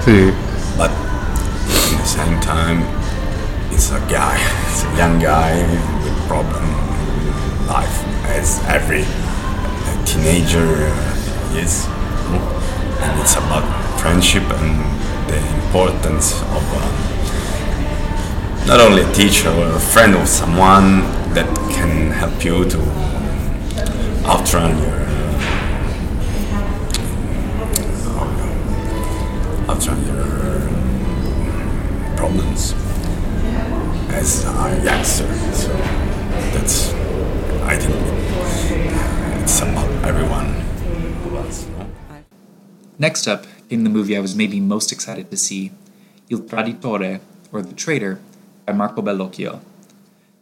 Sí. 0.06 0.32
But 0.78 0.92
at 0.92 1.98
the 1.98 2.06
same 2.06 2.40
time, 2.40 2.84
it's 3.74 3.90
a 3.90 4.00
guy, 4.08 4.38
it's 4.70 4.84
a 4.84 4.96
young 4.96 5.18
guy 5.20 5.58
with 6.04 6.28
problem 6.28 6.63
in 6.63 7.68
life, 7.68 8.06
as 8.30 8.62
every 8.68 9.06
teenager 10.18 10.90
is, 11.54 11.86
and 11.86 13.20
it's 13.22 13.36
about 13.36 13.66
friendship 14.00 14.44
and 14.44 14.82
the 15.30 15.38
importance 15.64 16.42
of 16.42 16.64
um, 16.74 16.94
not 18.68 18.80
only 18.80 19.04
a 19.04 19.14
teacher 19.14 19.50
or 19.50 19.68
a 19.76 19.80
friend 19.80 20.16
or 20.16 20.26
someone 20.26 21.02
that 21.34 21.48
can 21.72 22.12
help 22.12 22.44
you 22.44 22.66
to 22.68 22.80
outrun 24.26 24.78
your 24.82 24.98
outrun 29.70 30.04
your 30.08 30.26
problems 32.18 32.74
as 34.10 34.46
a 34.46 34.82
youngster. 34.84 35.28
So 35.54 35.74
that's, 36.54 36.92
I 37.64 37.78
think, 37.78 38.17
it's 39.50 39.62
everyone. 40.04 40.54
Next 43.00 43.28
up, 43.30 43.46
in 43.70 43.86
the 43.86 43.90
movie 43.90 44.18
I 44.18 44.20
was 44.20 44.36
maybe 44.36 44.60
most 44.60 44.92
excited 44.92 45.32
to 45.32 45.38
see, 45.38 45.72
Il 46.30 46.40
Traditore, 46.40 47.22
or 47.54 47.62
The 47.62 47.74
Traitor, 47.74 48.20
by 48.66 48.74
Marco 48.74 49.02
Bellocchio. 49.02 49.62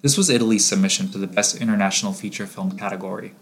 This 0.01 0.17
was 0.17 0.31
Italy's 0.31 0.65
submission 0.65 1.09
to 1.09 1.19
the 1.19 1.27
Best 1.27 1.61
International 1.61 2.13
Feature 2.13 2.47
Film 2.47 2.79
category, 2.79 3.33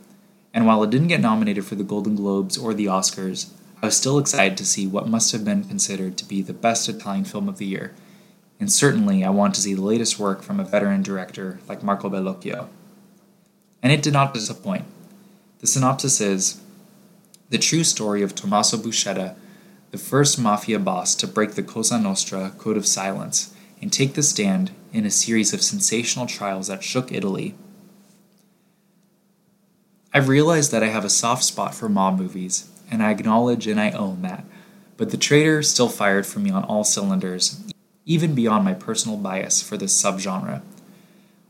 and 0.54 0.68
while 0.68 0.84
it 0.84 0.90
didn't 0.90 1.08
get 1.08 1.22
nominated 1.22 1.64
for 1.64 1.76
the 1.76 1.86
Golden 1.86 2.18
Globes 2.18 2.58
or 2.58 2.74
the 2.74 2.88
Oscars, 2.88 3.50
I 3.82 3.86
was 3.86 3.96
still 3.96 4.20
excited 4.20 4.58
to 4.58 4.66
see 4.66 4.86
what 4.86 5.08
must 5.08 5.32
have 5.32 5.46
been 5.46 5.64
considered 5.64 6.18
to 6.18 6.26
be 6.26 6.42
the 6.42 6.52
best 6.52 6.90
Italian 6.90 7.24
film 7.24 7.48
of 7.48 7.58
the 7.58 7.66
year, 7.66 7.94
and 8.60 8.70
certainly 8.70 9.24
I 9.24 9.30
want 9.30 9.56
to 9.56 9.62
see 9.62 9.76
the 9.76 9.82
latest 9.82 10.20
work 10.20 10.42
from 10.42 10.60
a 10.60 10.66
veteran 10.66 11.04
director 11.04 11.60
like 11.70 11.84
Marco 11.84 12.10
Bellocchio. 12.10 12.68
And 13.82 13.94
it 13.94 14.02
did 14.02 14.12
not 14.12 14.34
disappoint. 14.34 14.84
The 15.64 15.68
synopsis 15.68 16.20
is 16.20 16.62
the 17.50 17.58
true 17.58 17.86
story 17.86 18.22
of 18.22 18.36
Tommaso 18.36 18.76
Buscetta, 18.76 19.38
the 19.92 19.98
first 19.98 20.38
mafia 20.38 20.78
boss 20.78 21.16
to 21.16 21.26
break 21.26 21.52
the 21.52 21.64
Cosa 21.64 21.98
Nostra 21.98 22.52
code 22.58 22.76
of 22.76 22.86
silence 22.86 23.56
and 23.82 23.90
take 23.90 24.16
the 24.16 24.24
stand 24.24 24.72
in 24.92 25.06
a 25.06 25.10
series 25.10 25.54
of 25.54 25.62
sensational 25.62 26.26
trials 26.26 26.68
that 26.68 26.84
shook 26.84 27.14
Italy. 27.14 27.56
I've 30.14 30.28
realized 30.28 30.74
that 30.74 30.84
I 30.84 30.88
have 30.88 31.06
a 31.06 31.10
soft 31.10 31.46
spot 31.46 31.74
for 31.74 31.88
mob 31.88 32.20
movies, 32.20 32.70
and 32.92 33.02
I 33.02 33.12
acknowledge 33.12 33.66
and 33.66 33.80
I 33.80 33.92
own 33.92 34.22
that, 34.24 34.44
but 34.98 35.12
The 35.12 35.18
Traitor 35.18 35.64
still 35.64 35.88
fired 35.88 36.26
for 36.26 36.40
me 36.40 36.52
on 36.52 36.66
all 36.66 36.84
cylinders, 36.84 37.64
even 38.06 38.36
beyond 38.36 38.66
my 38.66 38.74
personal 38.74 39.16
bias 39.16 39.62
for 39.62 39.78
this 39.78 39.94
subgenre. 39.94 40.62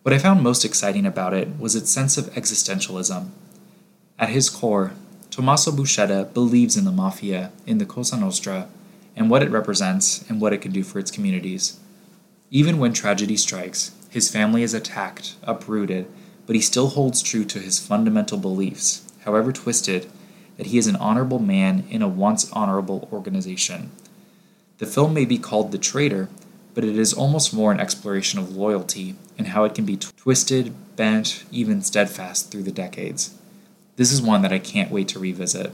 What 0.04 0.14
I 0.14 0.20
found 0.20 0.44
most 0.44 0.64
exciting 0.64 1.08
about 1.08 1.34
it 1.34 1.58
was 1.58 1.76
its 1.76 1.90
sense 1.90 2.16
of 2.16 2.26
existentialism. 2.36 3.32
At 4.20 4.30
his 4.30 4.50
core, 4.50 4.94
Tommaso 5.32 5.72
Buscetta 5.72 6.32
believes 6.34 6.78
in 6.78 6.86
the 6.86 6.92
mafia, 6.92 7.52
in 7.66 7.80
the 7.80 7.86
Cosa 7.86 8.16
Nostra, 8.16 8.68
and 9.16 9.30
what 9.30 9.42
it 9.42 9.50
represents 9.50 10.24
and 10.30 10.40
what 10.40 10.54
it 10.54 10.62
can 10.62 10.72
do 10.72 10.84
for 10.84 11.00
its 11.00 11.12
communities. 11.12 11.80
Even 12.52 12.78
when 12.78 12.94
tragedy 12.94 13.36
strikes, 13.36 13.92
his 14.10 14.32
family 14.32 14.62
is 14.62 14.76
attacked, 14.76 15.36
uprooted, 15.42 16.06
but 16.46 16.56
he 16.56 16.62
still 16.62 16.90
holds 16.90 17.24
true 17.24 17.44
to 17.46 17.60
his 17.60 17.80
fundamental 17.80 18.38
beliefs, 18.38 19.02
however 19.26 19.52
twisted, 19.52 20.08
that 20.58 20.68
he 20.68 20.78
is 20.78 20.86
an 20.86 20.96
honorable 20.98 21.40
man 21.40 21.84
in 21.90 22.04
a 22.04 22.08
once 22.08 22.52
honorable 22.52 23.10
organization. 23.12 23.90
The 24.78 24.86
film 24.86 25.16
may 25.16 25.26
be 25.26 25.40
called 25.40 25.72
The 25.72 25.80
Traitor, 25.80 26.30
but 26.76 26.84
it 26.84 26.98
is 26.98 27.14
almost 27.14 27.54
more 27.54 27.72
an 27.72 27.80
exploration 27.80 28.38
of 28.38 28.56
loyalty 28.56 29.16
and 29.38 29.48
how 29.48 29.64
it 29.64 29.74
can 29.74 29.86
be 29.86 29.98
twisted, 29.98 30.74
bent, 30.96 31.44
even 31.52 31.82
steadfast 31.82 32.52
through 32.52 32.64
the 32.64 32.72
decades. 32.72 33.34
This 33.96 34.12
is 34.12 34.22
one 34.22 34.42
that 34.42 34.54
I 34.54 34.60
can't 34.60 34.92
wait 34.92 35.08
to 35.10 35.20
revisit. 35.20 35.72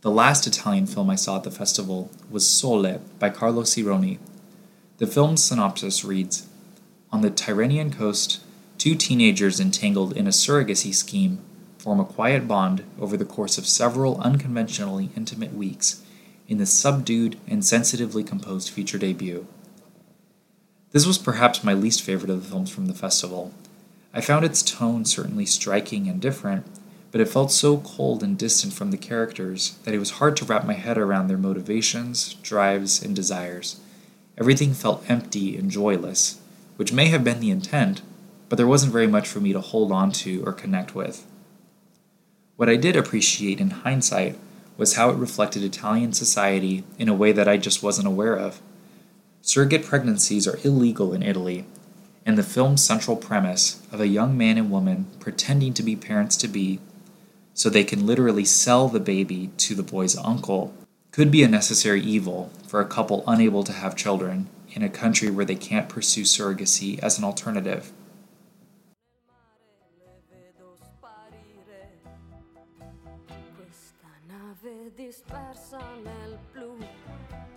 The 0.00 0.10
last 0.10 0.48
Italian 0.48 0.86
film 0.86 1.08
I 1.10 1.14
saw 1.14 1.36
at 1.36 1.44
the 1.44 1.50
festival 1.50 2.10
was 2.28 2.48
Sole 2.48 3.00
by 3.20 3.30
Carlo 3.30 3.62
Sironi. 3.62 4.18
The 4.98 5.06
film's 5.06 5.44
synopsis 5.44 6.04
reads 6.04 6.48
On 7.12 7.20
the 7.20 7.30
Tyrrhenian 7.30 7.92
coast, 7.92 8.40
two 8.78 8.96
teenagers 8.96 9.60
entangled 9.60 10.16
in 10.16 10.26
a 10.26 10.30
surrogacy 10.30 10.92
scheme 10.92 11.38
form 11.78 12.00
a 12.00 12.04
quiet 12.04 12.48
bond 12.48 12.84
over 13.00 13.16
the 13.16 13.24
course 13.24 13.58
of 13.58 13.66
several 13.66 14.20
unconventionally 14.20 15.10
intimate 15.16 15.52
weeks 15.52 16.02
in 16.48 16.58
the 16.58 16.66
subdued 16.66 17.38
and 17.48 17.64
sensitively 17.64 18.24
composed 18.24 18.70
feature 18.70 18.98
debut. 18.98 19.46
This 20.90 21.06
was 21.06 21.18
perhaps 21.18 21.64
my 21.64 21.74
least 21.74 22.02
favorite 22.02 22.30
of 22.30 22.42
the 22.42 22.48
films 22.48 22.70
from 22.70 22.86
the 22.86 22.94
festival. 22.94 23.54
I 24.14 24.20
found 24.20 24.44
its 24.44 24.62
tone 24.62 25.04
certainly 25.04 25.46
striking 25.46 26.08
and 26.08 26.20
different, 26.20 26.66
but 27.10 27.20
it 27.20 27.28
felt 27.28 27.50
so 27.50 27.78
cold 27.78 28.22
and 28.22 28.36
distant 28.36 28.72
from 28.72 28.90
the 28.90 28.98
characters 28.98 29.78
that 29.84 29.94
it 29.94 29.98
was 29.98 30.12
hard 30.12 30.36
to 30.38 30.44
wrap 30.44 30.66
my 30.66 30.74
head 30.74 30.98
around 30.98 31.28
their 31.28 31.38
motivations, 31.38 32.34
drives, 32.34 33.02
and 33.02 33.16
desires. 33.16 33.80
Everything 34.38 34.74
felt 34.74 35.08
empty 35.08 35.56
and 35.56 35.70
joyless, 35.70 36.40
which 36.76 36.92
may 36.92 37.06
have 37.06 37.24
been 37.24 37.40
the 37.40 37.50
intent, 37.50 38.02
but 38.48 38.56
there 38.56 38.66
wasn't 38.66 38.92
very 38.92 39.06
much 39.06 39.28
for 39.28 39.40
me 39.40 39.52
to 39.52 39.60
hold 39.60 39.92
on 39.92 40.12
to 40.12 40.42
or 40.44 40.52
connect 40.52 40.94
with. 40.94 41.26
What 42.56 42.68
I 42.68 42.76
did 42.76 42.96
appreciate 42.96 43.60
in 43.60 43.70
hindsight 43.70 44.38
was 44.76 44.96
how 44.96 45.10
it 45.10 45.16
reflected 45.16 45.62
Italian 45.62 46.12
society 46.12 46.84
in 46.98 47.08
a 47.08 47.14
way 47.14 47.32
that 47.32 47.48
I 47.48 47.56
just 47.56 47.82
wasn't 47.82 48.06
aware 48.06 48.36
of. 48.36 48.60
Surrogate 49.40 49.84
pregnancies 49.84 50.46
are 50.46 50.58
illegal 50.64 51.12
in 51.12 51.22
Italy, 51.22 51.66
and 52.24 52.38
the 52.38 52.42
film's 52.42 52.84
central 52.84 53.16
premise 53.16 53.84
of 53.90 54.00
a 54.00 54.06
young 54.06 54.36
man 54.36 54.58
and 54.58 54.70
woman 54.70 55.06
pretending 55.20 55.74
to 55.74 55.82
be 55.82 55.96
parents 55.96 56.36
to 56.36 56.48
be 56.48 56.80
so 57.54 57.68
they 57.68 57.84
can 57.84 58.06
literally 58.06 58.44
sell 58.44 58.88
the 58.88 59.00
baby 59.00 59.50
to 59.56 59.74
the 59.74 59.82
boy's 59.82 60.16
uncle 60.16 60.74
could 61.10 61.30
be 61.30 61.42
a 61.42 61.48
necessary 61.48 62.00
evil 62.00 62.50
for 62.66 62.80
a 62.80 62.86
couple 62.86 63.22
unable 63.26 63.64
to 63.64 63.72
have 63.72 63.94
children 63.94 64.48
in 64.72 64.82
a 64.82 64.88
country 64.88 65.30
where 65.30 65.44
they 65.44 65.54
can't 65.54 65.88
pursue 65.88 66.22
surrogacy 66.22 66.98
as 67.00 67.18
an 67.18 67.24
alternative. 67.24 67.92
dispersa 75.12 75.80
nel 76.04 76.38
blu 76.52 76.76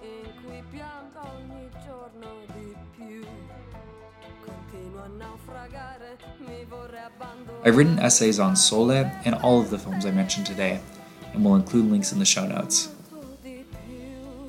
in 0.01 0.31
cui 0.41 0.81
ogni 0.81 1.69
giorno. 1.83 2.54
I've 7.63 7.77
written 7.77 7.99
essays 7.99 8.39
on 8.39 8.55
Sole 8.55 8.91
and 8.91 9.35
all 9.35 9.59
of 9.59 9.69
the 9.69 9.79
films 9.79 10.05
I 10.05 10.11
mentioned 10.11 10.45
today, 10.45 10.79
and 11.33 11.43
we'll 11.43 11.55
include 11.55 11.91
links 11.91 12.11
in 12.11 12.19
the 12.19 12.25
show 12.25 12.45
notes. 12.45 12.89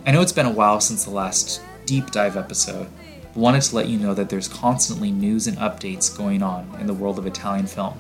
I 0.07 0.13
know 0.13 0.21
it's 0.21 0.33
been 0.33 0.47
a 0.47 0.51
while 0.51 0.81
since 0.81 1.05
the 1.05 1.11
last 1.11 1.63
deep 1.85 2.11
dive 2.11 2.37
episode, 2.37 2.89
but 3.23 3.37
wanted 3.37 3.63
to 3.63 3.75
let 3.75 3.89
you 3.89 3.99
know 3.99 4.15
that 4.15 4.29
there's 4.29 4.49
constantly 4.49 5.11
news 5.11 5.47
and 5.47 5.57
updates 5.59 6.15
going 6.17 6.43
on 6.43 6.77
in 6.81 6.87
the 6.87 6.95
world 6.95 7.19
of 7.19 7.27
Italian 7.27 7.67
film. 7.67 7.99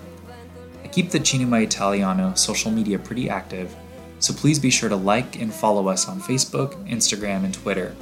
I 0.84 0.88
keep 0.88 1.10
the 1.10 1.24
Cinema 1.24 1.60
Italiano 1.60 2.34
social 2.34 2.70
media 2.70 2.98
pretty 2.98 3.28
active, 3.28 3.74
so 4.18 4.32
please 4.32 4.58
be 4.58 4.70
sure 4.70 4.88
to 4.88 4.96
like 4.96 5.40
and 5.40 5.52
follow 5.52 5.88
us 5.88 6.08
on 6.08 6.20
Facebook, 6.20 6.74
Instagram, 6.88 7.44
and 7.44 7.54
Twitter. 7.54 7.96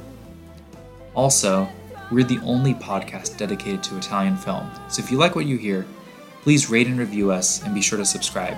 Also, 1.13 1.67
we're 2.11 2.23
the 2.23 2.39
only 2.39 2.73
podcast 2.73 3.37
dedicated 3.37 3.81
to 3.83 3.97
Italian 3.97 4.37
film, 4.37 4.69
so 4.89 5.01
if 5.01 5.11
you 5.11 5.17
like 5.17 5.35
what 5.35 5.45
you 5.45 5.57
hear, 5.57 5.85
please 6.43 6.69
rate 6.69 6.87
and 6.87 6.99
review 6.99 7.31
us 7.31 7.63
and 7.63 7.73
be 7.73 7.81
sure 7.81 7.97
to 7.97 8.05
subscribe. 8.05 8.57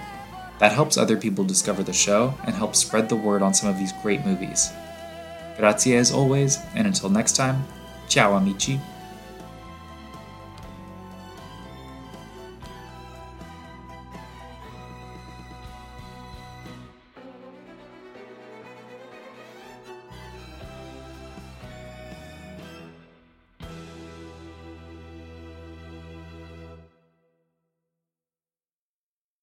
That 0.59 0.71
helps 0.71 0.97
other 0.97 1.17
people 1.17 1.43
discover 1.43 1.83
the 1.83 1.93
show 1.93 2.33
and 2.43 2.55
helps 2.55 2.79
spread 2.79 3.09
the 3.09 3.15
word 3.15 3.41
on 3.41 3.53
some 3.53 3.69
of 3.69 3.77
these 3.77 3.93
great 4.01 4.25
movies. 4.25 4.71
Grazie 5.57 5.95
as 5.95 6.11
always, 6.11 6.59
and 6.75 6.87
until 6.87 7.09
next 7.09 7.35
time, 7.35 7.63
ciao 8.07 8.35
amici. 8.35 8.79